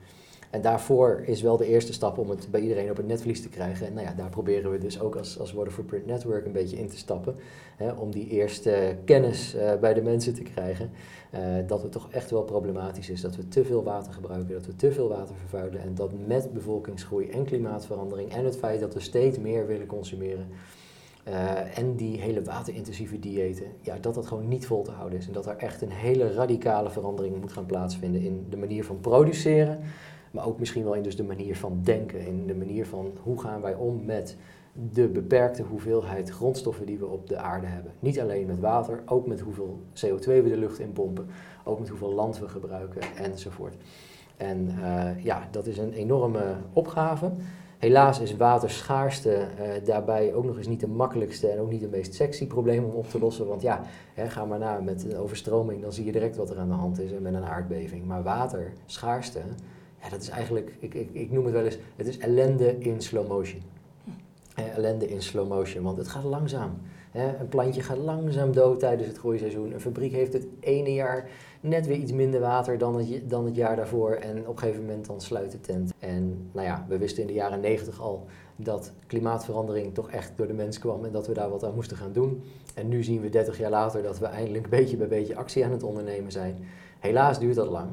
En 0.53 0.61
daarvoor 0.61 1.23
is 1.25 1.43
wel 1.43 1.57
de 1.57 1.67
eerste 1.67 1.93
stap 1.93 2.19
om 2.19 2.31
het 2.31 2.49
bij 2.51 2.61
iedereen 2.61 2.91
op 2.91 2.97
het 2.97 3.07
netvlies 3.07 3.43
te 3.43 3.49
krijgen. 3.49 3.87
En 3.87 3.93
nou 3.93 4.07
ja, 4.07 4.15
daar 4.15 4.29
proberen 4.29 4.71
we 4.71 4.79
dus 4.79 5.01
ook 5.01 5.17
als, 5.17 5.39
als 5.39 5.53
Water 5.53 5.73
Footprint 5.73 6.07
Network 6.07 6.47
een 6.47 6.53
beetje 6.53 6.79
in 6.79 6.89
te 6.89 6.97
stappen. 6.97 7.35
Hè, 7.77 7.91
om 7.91 8.11
die 8.11 8.29
eerste 8.29 8.97
kennis 9.05 9.55
uh, 9.55 9.75
bij 9.81 9.95
de 9.95 10.03
mensen 10.03 10.35
te 10.35 10.43
krijgen. 10.43 10.91
Uh, 11.35 11.41
dat 11.67 11.83
het 11.83 11.93
toch 11.93 12.09
echt 12.11 12.31
wel 12.31 12.43
problematisch 12.43 13.11
is 13.11 13.21
dat 13.21 13.37
we 13.37 13.49
te 13.49 13.65
veel 13.65 13.83
water 13.83 14.13
gebruiken, 14.13 14.55
dat 14.55 14.67
we 14.67 14.77
te 14.77 14.93
veel 14.93 15.09
water 15.09 15.35
vervuilen. 15.37 15.81
En 15.81 15.95
dat 15.95 16.11
met 16.27 16.53
bevolkingsgroei 16.53 17.29
en 17.29 17.45
klimaatverandering 17.45 18.33
en 18.33 18.45
het 18.45 18.57
feit 18.57 18.81
dat 18.81 18.95
we 18.95 19.01
steeds 19.01 19.39
meer 19.39 19.67
willen 19.67 19.87
consumeren. 19.87 20.47
Uh, 21.29 21.79
en 21.79 21.97
die 21.97 22.21
hele 22.21 22.43
waterintensieve 22.43 23.19
diëten, 23.19 23.67
ja, 23.81 23.97
dat 24.01 24.15
dat 24.15 24.27
gewoon 24.27 24.49
niet 24.49 24.67
vol 24.67 24.83
te 24.83 24.91
houden 24.91 25.19
is. 25.19 25.27
En 25.27 25.33
dat 25.33 25.47
er 25.47 25.57
echt 25.57 25.83
een 25.83 25.91
hele 25.91 26.33
radicale 26.33 26.91
verandering 26.91 27.41
moet 27.41 27.53
gaan 27.53 27.67
plaatsvinden 27.67 28.23
in 28.23 28.47
de 28.51 28.57
manier 28.57 28.85
van 28.85 29.01
produceren, 29.01 29.81
maar 30.33 30.47
ook 30.47 30.59
misschien 30.59 30.85
wel 30.85 30.95
in 30.95 31.03
dus 31.03 31.17
de 31.17 31.25
manier 31.25 31.57
van 31.57 31.81
denken, 31.83 32.27
in 32.27 32.47
de 32.47 32.55
manier 32.55 32.87
van 32.87 33.13
hoe 33.23 33.41
gaan 33.41 33.61
wij 33.61 33.75
om 33.75 34.05
met 34.05 34.37
de 34.93 35.09
beperkte 35.09 35.63
hoeveelheid 35.63 36.31
grondstoffen 36.31 36.87
die 36.87 36.99
we 36.99 37.07
op 37.07 37.29
de 37.29 37.37
aarde 37.37 37.67
hebben. 37.67 37.93
Niet 37.99 38.21
alleen 38.21 38.47
met 38.47 38.61
water, 38.61 39.03
ook 39.07 39.27
met 39.27 39.41
hoeveel 39.41 39.81
CO2 40.07 40.25
we 40.25 40.49
de 40.49 40.57
lucht 40.57 40.79
in 40.79 40.93
pompen, 40.93 41.27
ook 41.65 41.79
met 41.79 41.89
hoeveel 41.89 42.13
land 42.13 42.39
we 42.39 42.49
gebruiken 42.49 43.03
enzovoort. 43.17 43.75
En 44.37 44.69
uh, 44.79 45.25
ja, 45.25 45.49
dat 45.51 45.67
is 45.67 45.79
een 45.79 45.93
enorme 45.93 46.57
opgave. 46.73 47.33
Helaas 47.79 48.21
is 48.21 48.37
waterschaarste 48.37 49.31
uh, 49.31 49.87
daarbij 49.87 50.35
ook 50.35 50.45
nog 50.45 50.57
eens 50.57 50.67
niet 50.67 50.81
de 50.81 50.89
makkelijkste 50.89 51.49
en 51.49 51.59
ook 51.59 51.71
niet 51.71 51.81
het 51.81 51.91
meest 51.91 52.15
sexy 52.15 52.47
probleem 52.47 52.85
om 52.85 52.95
op 52.95 53.09
te 53.09 53.19
lossen. 53.19 53.47
Want 53.47 53.63
ja, 53.63 53.81
hè, 54.15 54.29
ga 54.29 54.45
maar 54.45 54.59
na 54.59 54.81
met 54.81 55.05
een 55.05 55.17
overstroming, 55.17 55.83
dan 55.83 55.93
zie 55.93 56.05
je 56.05 56.13
direct 56.13 56.37
wat 56.37 56.51
er 56.51 56.59
aan 56.59 56.69
de 56.69 56.75
hand 56.75 57.01
is 57.01 57.13
en 57.13 57.23
met 57.23 57.35
een 57.35 57.45
aardbeving. 57.45 58.07
Maar 58.07 58.23
waterschaarste, 58.23 59.41
ja, 60.03 60.09
dat 60.09 60.23
is 60.23 60.29
eigenlijk, 60.29 60.73
ik, 60.79 60.95
ik, 60.95 61.09
ik 61.13 61.31
noem 61.31 61.45
het 61.45 61.55
wel 61.55 61.65
eens, 61.65 61.79
het 61.97 62.07
is 62.07 62.19
ellende 62.19 62.79
in 62.79 63.01
slow 63.01 63.29
motion. 63.29 63.63
Eh, 64.55 64.77
ellende 64.77 65.09
in 65.09 65.23
slow 65.23 65.49
motion, 65.49 65.85
want 65.85 65.99
het 65.99 66.09
gaat 66.09 66.25
langzaam. 66.25 66.81
Een 67.13 67.49
plantje 67.49 67.83
gaat 67.83 67.97
langzaam 67.97 68.53
dood 68.53 68.79
tijdens 68.79 69.09
het 69.09 69.19
groeiseizoen. 69.19 69.73
Een 69.73 69.81
fabriek 69.81 70.13
heeft 70.13 70.33
het 70.33 70.47
ene 70.61 70.95
jaar 70.95 71.29
net 71.61 71.87
weer 71.87 71.97
iets 71.97 72.13
minder 72.13 72.41
water 72.41 72.79
dan 72.79 72.99
het, 72.99 73.31
dan 73.31 73.45
het 73.45 73.57
jaar 73.57 73.77
daarvoor. 73.77 74.11
En 74.11 74.39
op 74.41 74.47
een 74.47 74.59
gegeven 74.59 74.81
moment 74.81 75.07
dan 75.07 75.21
sluit 75.21 75.51
de 75.51 75.61
tent. 75.61 75.93
En 75.99 76.49
nou 76.53 76.67
ja, 76.67 76.87
we 76.89 76.99
wisten 76.99 77.21
in 77.21 77.27
de 77.27 77.33
jaren 77.33 77.61
negentig 77.61 78.01
al 78.01 78.27
dat 78.57 78.93
klimaatverandering 79.07 79.95
toch 79.95 80.11
echt 80.11 80.33
door 80.37 80.47
de 80.47 80.53
mens 80.53 80.79
kwam 80.79 81.05
en 81.05 81.13
dat 81.13 81.27
we 81.27 81.33
daar 81.33 81.51
wat 81.51 81.65
aan 81.65 81.75
moesten 81.75 81.97
gaan 81.97 82.13
doen. 82.13 82.43
En 82.75 82.89
nu 82.89 83.03
zien 83.03 83.21
we 83.21 83.29
30 83.29 83.59
jaar 83.59 83.71
later 83.71 84.03
dat 84.03 84.19
we 84.19 84.27
eindelijk 84.27 84.69
beetje 84.69 84.97
bij 84.97 85.09
beetje 85.09 85.37
actie 85.37 85.65
aan 85.65 85.73
het 85.73 85.83
ondernemen 85.83 86.33
zijn. 86.33 86.57
Helaas 86.99 87.39
duurt 87.39 87.57
dat 87.57 87.69
lang. 87.69 87.89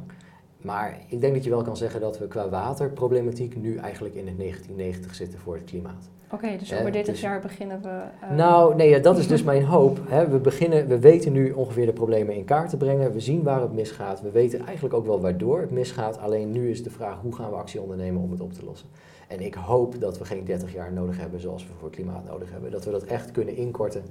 Maar 0.62 1.00
ik 1.08 1.22
denk 1.22 1.34
dat 1.34 1.44
je 1.44 1.50
wel 1.50 1.64
kan 1.64 1.78
zeggen 1.78 2.02
dat 2.02 2.20
we 2.20 2.28
qua 2.28 2.50
waterproblematiek 2.50 3.56
nu 3.56 3.76
eigenlijk 3.76 4.16
in 4.16 4.28
het 4.28 4.38
1990 4.38 5.16
zitten 5.16 5.40
voor 5.40 5.56
het 5.56 5.64
klimaat. 5.64 6.10
Oké, 6.32 6.58
dus 6.58 6.74
over 6.74 6.92
30 6.92 7.14
dus 7.14 7.22
jaar 7.22 7.40
beginnen 7.40 7.82
we. 7.82 8.02
Uh... 8.24 8.32
Nou, 8.32 8.76
nee, 8.76 9.00
dat 9.00 9.18
is 9.18 9.28
dus 9.28 9.44
mijn 9.44 9.64
hoop. 9.64 10.00
Hè. 10.08 10.28
We, 10.28 10.38
beginnen, 10.38 10.88
we 10.88 11.00
weten 11.00 11.32
nu 11.32 11.52
ongeveer 11.52 11.86
de 11.86 11.94
problemen 11.94 12.36
in 12.36 12.46
kaart 12.46 12.70
te 12.70 12.78
brengen. 12.78 13.14
We 13.14 13.20
zien 13.20 13.44
waar 13.44 13.62
het 13.62 13.74
misgaat. 13.74 14.22
We 14.22 14.32
weten 14.32 14.66
eigenlijk 14.66 14.96
ook 14.96 15.06
wel 15.06 15.22
waardoor 15.22 15.60
het 15.60 15.72
misgaat. 15.72 16.20
Alleen 16.20 16.52
nu 16.52 16.70
is 16.70 16.84
de 16.84 16.90
vraag 16.90 17.22
hoe 17.22 17.36
gaan 17.36 17.50
we 17.50 17.56
actie 17.56 17.82
ondernemen 17.82 18.22
om 18.22 18.32
het 18.32 18.42
op 18.42 18.54
te 18.54 18.66
lossen. 18.66 18.90
En 19.28 19.40
ik 19.40 19.54
hoop 19.54 20.00
dat 20.00 20.18
we 20.18 20.26
geen 20.26 20.46
30 20.46 20.74
jaar 20.74 20.94
nodig 20.94 21.18
hebben 21.18 21.40
zoals 21.40 21.68
we 21.68 21.74
voor 21.80 21.90
klimaat 21.90 22.26
nodig 22.26 22.52
hebben. 22.52 22.72
Dat 22.72 22.86
we 22.86 22.92
dat 22.92 23.04
echt 23.04 23.32
kunnen 23.32 23.56
inkorten 23.56 24.04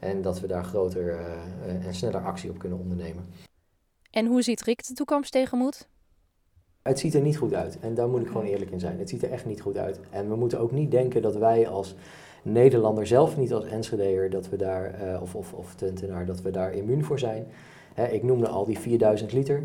en 0.00 0.22
dat 0.22 0.40
we 0.40 0.46
daar 0.46 0.64
groter 0.64 1.04
uh, 1.04 1.86
en 1.86 1.94
sneller 1.94 2.24
actie 2.24 2.50
op 2.50 2.58
kunnen 2.58 2.78
ondernemen. 2.78 3.24
En 4.10 4.26
hoe 4.26 4.42
ziet 4.42 4.62
Rick 4.62 4.86
de 4.86 4.94
toekomst 4.94 5.32
tegemoet? 5.32 5.88
Het 6.82 6.98
ziet 6.98 7.14
er 7.14 7.20
niet 7.20 7.36
goed 7.36 7.54
uit. 7.54 7.78
En 7.80 7.94
daar 7.94 8.08
moet 8.08 8.20
ik 8.20 8.26
gewoon 8.26 8.46
eerlijk 8.46 8.70
in 8.70 8.80
zijn. 8.80 8.98
Het 8.98 9.08
ziet 9.08 9.22
er 9.22 9.30
echt 9.30 9.46
niet 9.46 9.60
goed 9.60 9.76
uit. 9.76 10.00
En 10.10 10.28
we 10.28 10.36
moeten 10.36 10.60
ook 10.60 10.72
niet 10.72 10.90
denken 10.90 11.22
dat 11.22 11.36
wij 11.36 11.68
als 11.68 11.94
Nederlander 12.42 13.06
zelf, 13.06 13.36
niet 13.36 13.52
als 13.52 13.64
Enschedeer, 13.64 14.30
dat 14.30 14.48
we 14.48 14.56
daar, 14.56 14.94
uh, 15.04 15.22
of, 15.22 15.34
of, 15.34 15.52
of 15.52 15.74
Tentenaar, 15.74 16.26
dat 16.26 16.42
we 16.42 16.50
daar 16.50 16.72
immuun 16.74 17.04
voor 17.04 17.18
zijn. 17.18 17.46
ik 18.10 18.22
noemde 18.22 18.48
al 18.48 18.64
die 18.64 18.78
4000 18.78 19.32
liter. 19.32 19.62
95% 19.62 19.64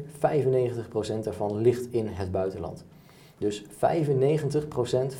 daarvan 1.24 1.58
ligt 1.58 1.88
in 1.92 2.08
het 2.08 2.32
buitenland. 2.32 2.86
Dus 3.38 3.64
95% 3.64 3.68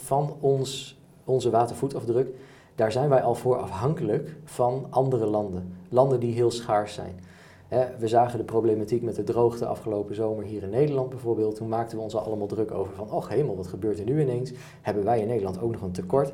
van 0.04 0.36
ons, 0.40 1.00
onze 1.24 1.50
watervoetafdruk, 1.50 2.30
daar 2.76 2.92
zijn 2.92 3.10
wij 3.10 3.22
al 3.22 3.36
voor 3.36 3.58
afhankelijk 3.58 4.36
van 4.44 4.88
andere 4.90 5.26
landen. 5.26 5.74
Landen 5.90 6.20
die 6.20 6.34
heel 6.34 6.52
schaars 6.52 6.94
zijn 6.94 7.20
we 7.70 8.08
zagen 8.08 8.38
de 8.38 8.44
problematiek 8.44 9.02
met 9.02 9.16
de 9.16 9.24
droogte 9.24 9.66
afgelopen 9.66 10.16
zomer 10.16 10.44
hier 10.44 10.64
in 10.64 10.70
Nederland 10.70 11.10
bijvoorbeeld. 11.10 11.56
Toen 11.56 11.68
maakten 11.68 11.98
we 11.98 12.04
ons 12.04 12.16
al 12.16 12.22
allemaal 12.22 12.48
druk 12.48 12.72
over 12.72 12.94
van, 12.94 13.12
och 13.12 13.30
hemel, 13.30 13.56
wat 13.56 13.68
gebeurt 13.68 14.00
er 14.00 14.06
nu 14.06 14.22
ineens? 14.22 14.52
Hebben 14.82 15.04
wij 15.04 15.20
in 15.20 15.28
Nederland 15.28 15.62
ook 15.62 15.72
nog 15.72 15.82
een 15.82 15.92
tekort? 15.92 16.34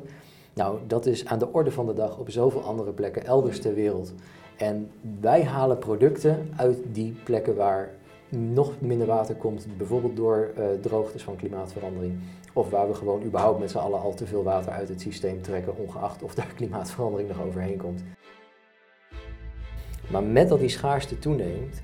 Nou, 0.54 0.78
dat 0.86 1.06
is 1.06 1.26
aan 1.26 1.38
de 1.38 1.52
orde 1.52 1.70
van 1.70 1.86
de 1.86 1.94
dag 1.94 2.18
op 2.18 2.30
zoveel 2.30 2.62
andere 2.62 2.92
plekken 2.92 3.24
elders 3.24 3.60
ter 3.60 3.74
wereld. 3.74 4.12
En 4.56 4.90
wij 5.20 5.44
halen 5.44 5.78
producten 5.78 6.48
uit 6.56 6.78
die 6.92 7.16
plekken 7.24 7.56
waar 7.56 7.94
nog 8.28 8.72
minder 8.80 9.06
water 9.06 9.34
komt, 9.34 9.66
bijvoorbeeld 9.76 10.16
door 10.16 10.50
uh, 10.58 10.64
droogtes 10.80 11.22
van 11.22 11.36
klimaatverandering. 11.36 12.18
Of 12.52 12.70
waar 12.70 12.88
we 12.88 12.94
gewoon 12.94 13.22
überhaupt 13.22 13.58
met 13.58 13.70
z'n 13.70 13.78
allen 13.78 14.00
al 14.00 14.14
te 14.14 14.26
veel 14.26 14.42
water 14.42 14.72
uit 14.72 14.88
het 14.88 15.00
systeem 15.00 15.42
trekken, 15.42 15.76
ongeacht 15.76 16.22
of 16.22 16.34
daar 16.34 16.52
klimaatverandering 16.56 17.28
nog 17.28 17.42
overheen 17.42 17.76
komt. 17.76 18.02
Maar 20.10 20.22
met 20.22 20.48
dat 20.48 20.60
die 20.60 20.68
schaarste 20.68 21.18
toeneemt, 21.18 21.82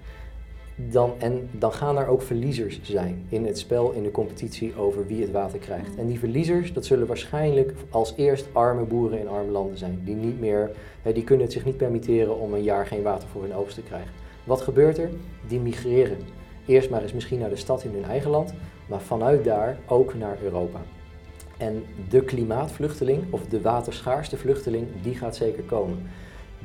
dan, 0.89 1.13
en 1.19 1.49
dan 1.53 1.73
gaan 1.73 1.99
er 1.99 2.07
ook 2.07 2.23
verliezers 2.23 2.81
zijn 2.83 3.25
in 3.29 3.47
het 3.47 3.59
spel, 3.59 3.91
in 3.91 4.03
de 4.03 4.11
competitie 4.11 4.77
over 4.77 5.07
wie 5.07 5.23
het 5.23 5.31
water 5.31 5.59
krijgt. 5.59 5.97
En 5.97 6.07
die 6.07 6.19
verliezers, 6.19 6.73
dat 6.73 6.87
zullen 6.87 7.07
waarschijnlijk 7.07 7.75
als 7.91 8.15
eerst 8.17 8.47
arme 8.53 8.85
boeren 8.85 9.19
in 9.19 9.29
arme 9.29 9.51
landen 9.51 9.79
zijn. 9.79 10.01
Die, 10.05 10.15
niet 10.15 10.41
meer, 10.41 10.71
die 11.15 11.25
kunnen 11.25 11.45
het 11.45 11.55
zich 11.55 11.65
niet 11.65 11.77
permitteren 11.77 12.39
om 12.39 12.55
een 12.55 12.63
jaar 12.63 12.87
geen 12.87 13.03
water 13.03 13.29
voor 13.29 13.43
hun 13.43 13.55
oogst 13.55 13.75
te 13.75 13.83
krijgen. 13.83 14.11
Wat 14.45 14.61
gebeurt 14.61 14.99
er? 14.99 15.11
Die 15.49 15.61
migreren. 15.61 16.19
Eerst 16.67 16.91
maar 16.91 17.03
eens 17.03 17.13
misschien 17.13 17.39
naar 17.39 17.49
de 17.49 17.57
stad 17.57 17.85
in 17.85 17.93
hun 17.93 18.05
eigen 18.05 18.31
land, 18.31 18.55
maar 18.87 19.01
vanuit 19.01 19.45
daar 19.45 19.79
ook 19.87 20.15
naar 20.15 20.39
Europa. 20.43 20.81
En 21.57 21.85
de 22.09 22.23
klimaatvluchteling, 22.23 23.23
of 23.31 23.47
de 23.47 23.61
waterschaarste 23.61 24.37
vluchteling, 24.37 24.87
die 25.03 25.15
gaat 25.15 25.37
zeker 25.37 25.63
komen 25.63 25.99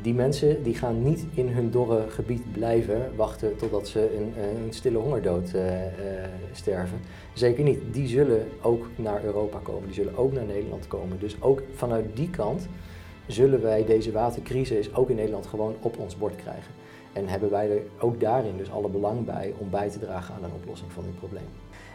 die 0.05 0.13
mensen 0.13 0.63
die 0.63 0.75
gaan 0.75 1.03
niet 1.03 1.25
in 1.33 1.47
hun 1.47 1.71
dorre 1.71 2.05
gebied 2.09 2.51
blijven 2.51 3.11
wachten 3.15 3.55
totdat 3.55 3.87
ze 3.87 4.15
een, 4.17 4.33
een 4.43 4.73
stille 4.73 4.97
hongerdood 4.97 5.51
uh, 5.55 5.81
uh, 5.81 5.89
sterven. 6.51 6.99
Zeker 7.33 7.63
niet. 7.63 7.79
Die 7.91 8.07
zullen 8.07 8.47
ook 8.61 8.85
naar 8.95 9.23
Europa 9.23 9.57
komen, 9.63 9.85
die 9.85 9.93
zullen 9.93 10.17
ook 10.17 10.33
naar 10.33 10.45
Nederland 10.45 10.87
komen. 10.87 11.19
Dus 11.19 11.35
ook 11.39 11.61
vanuit 11.75 12.05
die 12.13 12.29
kant 12.29 12.67
zullen 13.27 13.61
wij 13.61 13.85
deze 13.85 14.11
watercrisis 14.11 14.95
ook 14.95 15.09
in 15.09 15.15
Nederland 15.15 15.45
gewoon 15.45 15.75
op 15.81 15.97
ons 15.99 16.17
bord 16.17 16.35
krijgen. 16.35 16.71
En 17.13 17.27
hebben 17.27 17.49
wij 17.49 17.71
er 17.71 17.81
ook 17.99 18.19
daarin 18.19 18.57
dus 18.57 18.71
alle 18.71 18.89
belang 18.89 19.25
bij 19.25 19.53
om 19.57 19.69
bij 19.69 19.89
te 19.89 19.99
dragen 19.99 20.35
aan 20.35 20.43
een 20.43 20.55
oplossing 20.61 20.91
van 20.91 21.03
dit 21.03 21.15
probleem. 21.15 21.49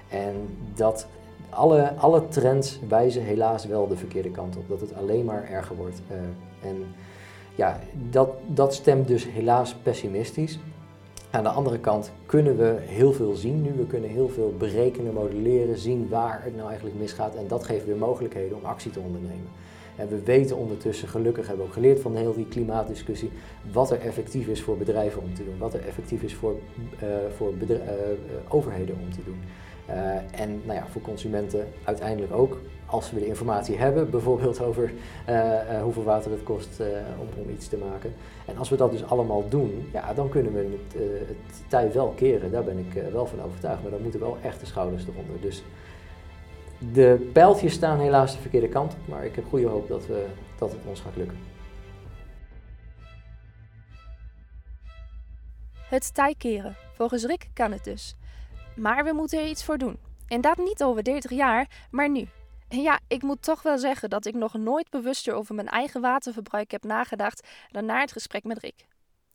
En 0.09 0.35
dat 0.75 1.07
alle, 1.49 1.95
alle 1.95 2.29
trends 2.29 2.79
wijzen 2.89 3.23
helaas 3.23 3.67
wel 3.67 3.89
de 3.89 3.97
verkeerde 3.97 4.31
kant 4.31 4.57
op. 4.57 4.69
Dat 4.69 4.81
het 4.81 4.95
alleen 4.95 5.25
maar 5.25 5.49
erger 5.51 5.77
wordt. 5.77 6.01
En 6.63 6.85
ja, 7.61 7.79
dat, 8.11 8.29
dat 8.47 8.75
stemt 8.75 9.09
dus 9.09 9.31
helaas 9.31 9.75
pessimistisch. 9.75 10.59
Aan 11.31 11.43
de 11.43 11.49
andere 11.49 11.79
kant 11.79 12.13
kunnen 12.27 12.57
we 12.57 12.77
heel 12.81 13.13
veel 13.13 13.35
zien 13.35 13.63
nu. 13.63 13.73
We 13.77 13.87
kunnen 13.87 14.11
heel 14.11 14.29
veel 14.29 14.55
berekenen, 14.59 15.15
modelleren, 15.15 15.79
zien 15.79 16.09
waar 16.09 16.41
het 16.43 16.57
nou 16.57 16.69
eigenlijk 16.69 16.99
misgaat. 16.99 17.35
En 17.35 17.49
dat 17.49 17.65
geeft 17.65 17.87
weer 17.87 17.97
mogelijkheden 17.97 18.57
om 18.57 18.65
actie 18.65 18.91
te 18.91 19.01
ondernemen. 19.01 19.49
En 19.97 20.09
we 20.09 20.23
weten 20.23 20.57
ondertussen, 20.57 21.09
gelukkig 21.09 21.47
hebben 21.47 21.65
we 21.65 21.71
ook 21.71 21.77
geleerd 21.77 22.01
van 22.01 22.17
heel 22.17 22.35
die 22.35 22.49
klimaatdiscussie, 22.49 23.31
wat 23.73 23.91
er 23.91 24.01
effectief 24.01 24.47
is 24.47 24.63
voor 24.63 24.77
bedrijven 24.77 25.23
om 25.23 25.35
te 25.35 25.45
doen, 25.45 25.59
wat 25.59 25.75
er 25.75 25.87
effectief 25.87 26.23
is 26.23 26.35
voor, 26.35 26.55
uh, 27.03 27.09
voor 27.37 27.53
overheden 28.49 28.97
om 29.01 29.11
te 29.13 29.25
doen. 29.25 29.41
En 30.31 30.61
nou 30.65 30.79
ja, 30.79 30.87
voor 30.91 31.03
consumenten 31.03 31.67
uiteindelijk 31.85 32.33
ook, 32.33 32.61
als 32.91 33.11
we 33.11 33.19
de 33.19 33.27
informatie 33.27 33.77
hebben, 33.77 34.11
bijvoorbeeld 34.11 34.61
over 34.61 34.93
uh, 35.29 35.37
uh, 35.37 35.83
hoeveel 35.83 36.03
water 36.03 36.31
het 36.31 36.43
kost 36.43 36.81
om, 37.21 37.43
om, 37.43 37.51
iets 37.51 37.69
te 37.69 37.77
maken. 37.77 38.15
En 38.45 38.57
als 38.57 38.69
we 38.69 38.77
dat 38.77 38.91
dus 38.91 39.05
allemaal 39.05 39.49
doen, 39.49 39.89
ja, 39.93 40.15
dan 40.15 40.29
kunnen 40.29 40.53
we 40.53 40.59
het, 40.59 41.03
het 41.29 41.69
tij 41.69 41.93
wel 41.93 42.13
keren. 42.17 42.51
Daar 42.51 42.65
ben 42.65 42.79
ik 42.79 43.03
wel 43.13 43.27
van 43.27 43.43
overtuigd. 43.43 43.83
Maar 43.83 43.91
dan 43.91 44.03
moeten 44.03 44.21
wel 44.21 44.39
echt 44.43 44.61
de 44.61 44.67
schouders 44.67 45.07
eronder. 45.07 45.41
Dus 45.41 45.63
de 46.93 47.31
pijltjes 47.33 47.73
staan 47.73 47.99
helaas 47.99 48.33
de 48.33 48.41
verkeerde 48.41 48.69
kant 48.69 48.93
op. 48.93 49.09
Maar 49.09 49.25
ik 49.25 49.35
heb 49.35 49.45
goede 49.49 49.67
hoop 49.67 49.89
dat, 49.89 50.07
we, 50.07 50.27
dat 50.59 50.71
het 50.71 50.81
ons 50.87 51.01
gaat 51.01 51.17
lukken. 51.17 51.39
Het 55.89 56.15
tij 56.15 56.35
keren. 56.39 56.77
Volgens 56.95 57.25
Rick 57.25 57.49
kan 57.53 57.73
het 57.73 57.85
dus. 57.85 58.17
Maar 58.77 59.05
we 59.05 59.13
moeten 59.13 59.39
er 59.39 59.49
iets 59.49 59.65
voor 59.65 59.79
doen. 59.79 59.99
En 60.29 60.41
dat 60.41 60.57
niet 60.57 60.83
over 60.83 61.05
30 61.05 61.31
jaar, 61.31 61.87
maar 61.91 62.11
nu. 62.11 62.29
Ja, 62.73 63.01
ik 63.09 63.23
moet 63.23 63.43
toch 63.43 63.63
wel 63.63 63.79
zeggen 63.79 64.11
dat 64.11 64.27
ik 64.27 64.35
nog 64.35 64.55
nooit 64.55 64.91
bewuster 64.91 65.35
over 65.35 65.55
mijn 65.55 65.69
eigen 65.69 66.01
waterverbruik 66.01 66.71
heb 66.71 66.85
nagedacht 66.85 67.49
dan 67.69 67.85
na 67.85 68.01
het 68.01 68.13
gesprek 68.13 68.45
met 68.45 68.59
Rick. 68.59 68.87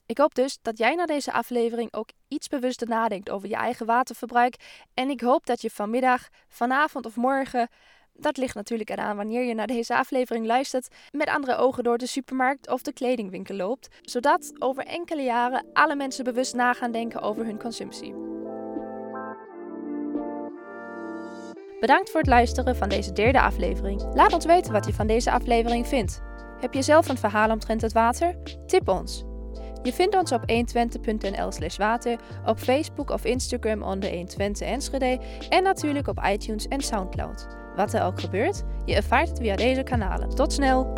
Ik 0.06 0.18
hoop 0.18 0.36
dus 0.36 0.58
dat 0.62 0.78
jij 0.78 0.96
na 0.96 1.06
deze 1.06 1.32
aflevering 1.32 1.94
ook 1.94 2.10
iets 2.28 2.48
bewuster 2.48 2.88
nadenkt 2.88 3.30
over 3.30 3.50
je 3.50 3.56
eigen 3.56 3.86
waterverbruik. 3.86 4.56
En 4.94 5.10
ik 5.10 5.22
hoop 5.22 5.46
dat 5.46 5.62
je 5.62 5.70
vanmiddag, 5.70 6.28
vanavond 6.48 7.06
of 7.06 7.16
morgen, 7.16 7.70
dat 8.14 8.38
ligt 8.38 8.56
natuurlijk 8.56 8.90
eraan 8.90 9.16
wanneer 9.16 9.44
je 9.44 9.54
naar 9.54 9.68
deze 9.68 9.96
aflevering 9.96 10.46
luistert, 10.46 10.88
met 11.12 11.30
andere 11.30 11.56
ogen 11.56 11.84
door 11.84 11.98
de 11.98 12.08
supermarkt 12.08 12.70
of 12.70 12.82
de 12.82 12.94
kledingwinkel 12.94 13.56
loopt, 13.56 13.88
zodat 14.02 14.52
over 14.60 14.84
enkele 14.84 15.24
jaren 15.24 15.66
alle 15.74 15.96
mensen 15.96 16.24
bewust 16.24 16.54
na 16.54 16.74
gaan 16.74 16.92
denken 16.92 17.22
over 17.22 17.46
hun 17.46 17.60
consumptie. 17.60 18.14
Bedankt 21.80 22.10
voor 22.10 22.20
het 22.20 22.30
luisteren 22.30 22.76
van 22.76 22.90
deze 22.90 23.14
derde 23.14 23.42
aflevering. 23.42 24.04
Laat 24.14 24.34
ons 24.34 24.46
weten 24.46 24.74
wat 24.74 24.86
je 24.86 24.94
van 24.94 25.08
deze 25.08 25.32
aflevering 25.32 25.88
vindt. 25.88 26.22
Heb 26.60 26.74
je 26.74 26.82
zelf 26.82 27.10
een 27.10 27.18
verhaal 27.18 27.52
omtrent 27.52 27.82
het 27.82 27.94
water? 27.94 28.36
Tip 28.66 28.90
ons. 28.90 29.24
Je 29.84 29.94
vindt 29.94 30.16
ons 30.18 30.32
op 30.32 30.42
120.nl 30.52 31.52
slash 31.52 31.78
water, 31.78 32.20
op 32.46 32.60
Facebook 32.60 33.10
of 33.10 33.26
Instagram 33.26 33.84
onder 33.84 34.10
120 34.10 34.68
Enschede 34.68 35.20
en 35.50 35.64
natuurlijk 35.64 36.08
op 36.08 36.26
iTunes 36.32 36.68
en 36.68 36.82
Soundcloud. 36.82 37.48
Wat 37.76 37.94
er 37.94 38.04
ook 38.04 38.20
gebeurt, 38.20 38.64
je 38.86 38.96
ervaart 38.96 39.30
het 39.30 39.40
via 39.40 39.56
deze 39.56 39.84
kanalen. 39.84 40.30
Tot 40.30 40.54
snel! 40.54 40.94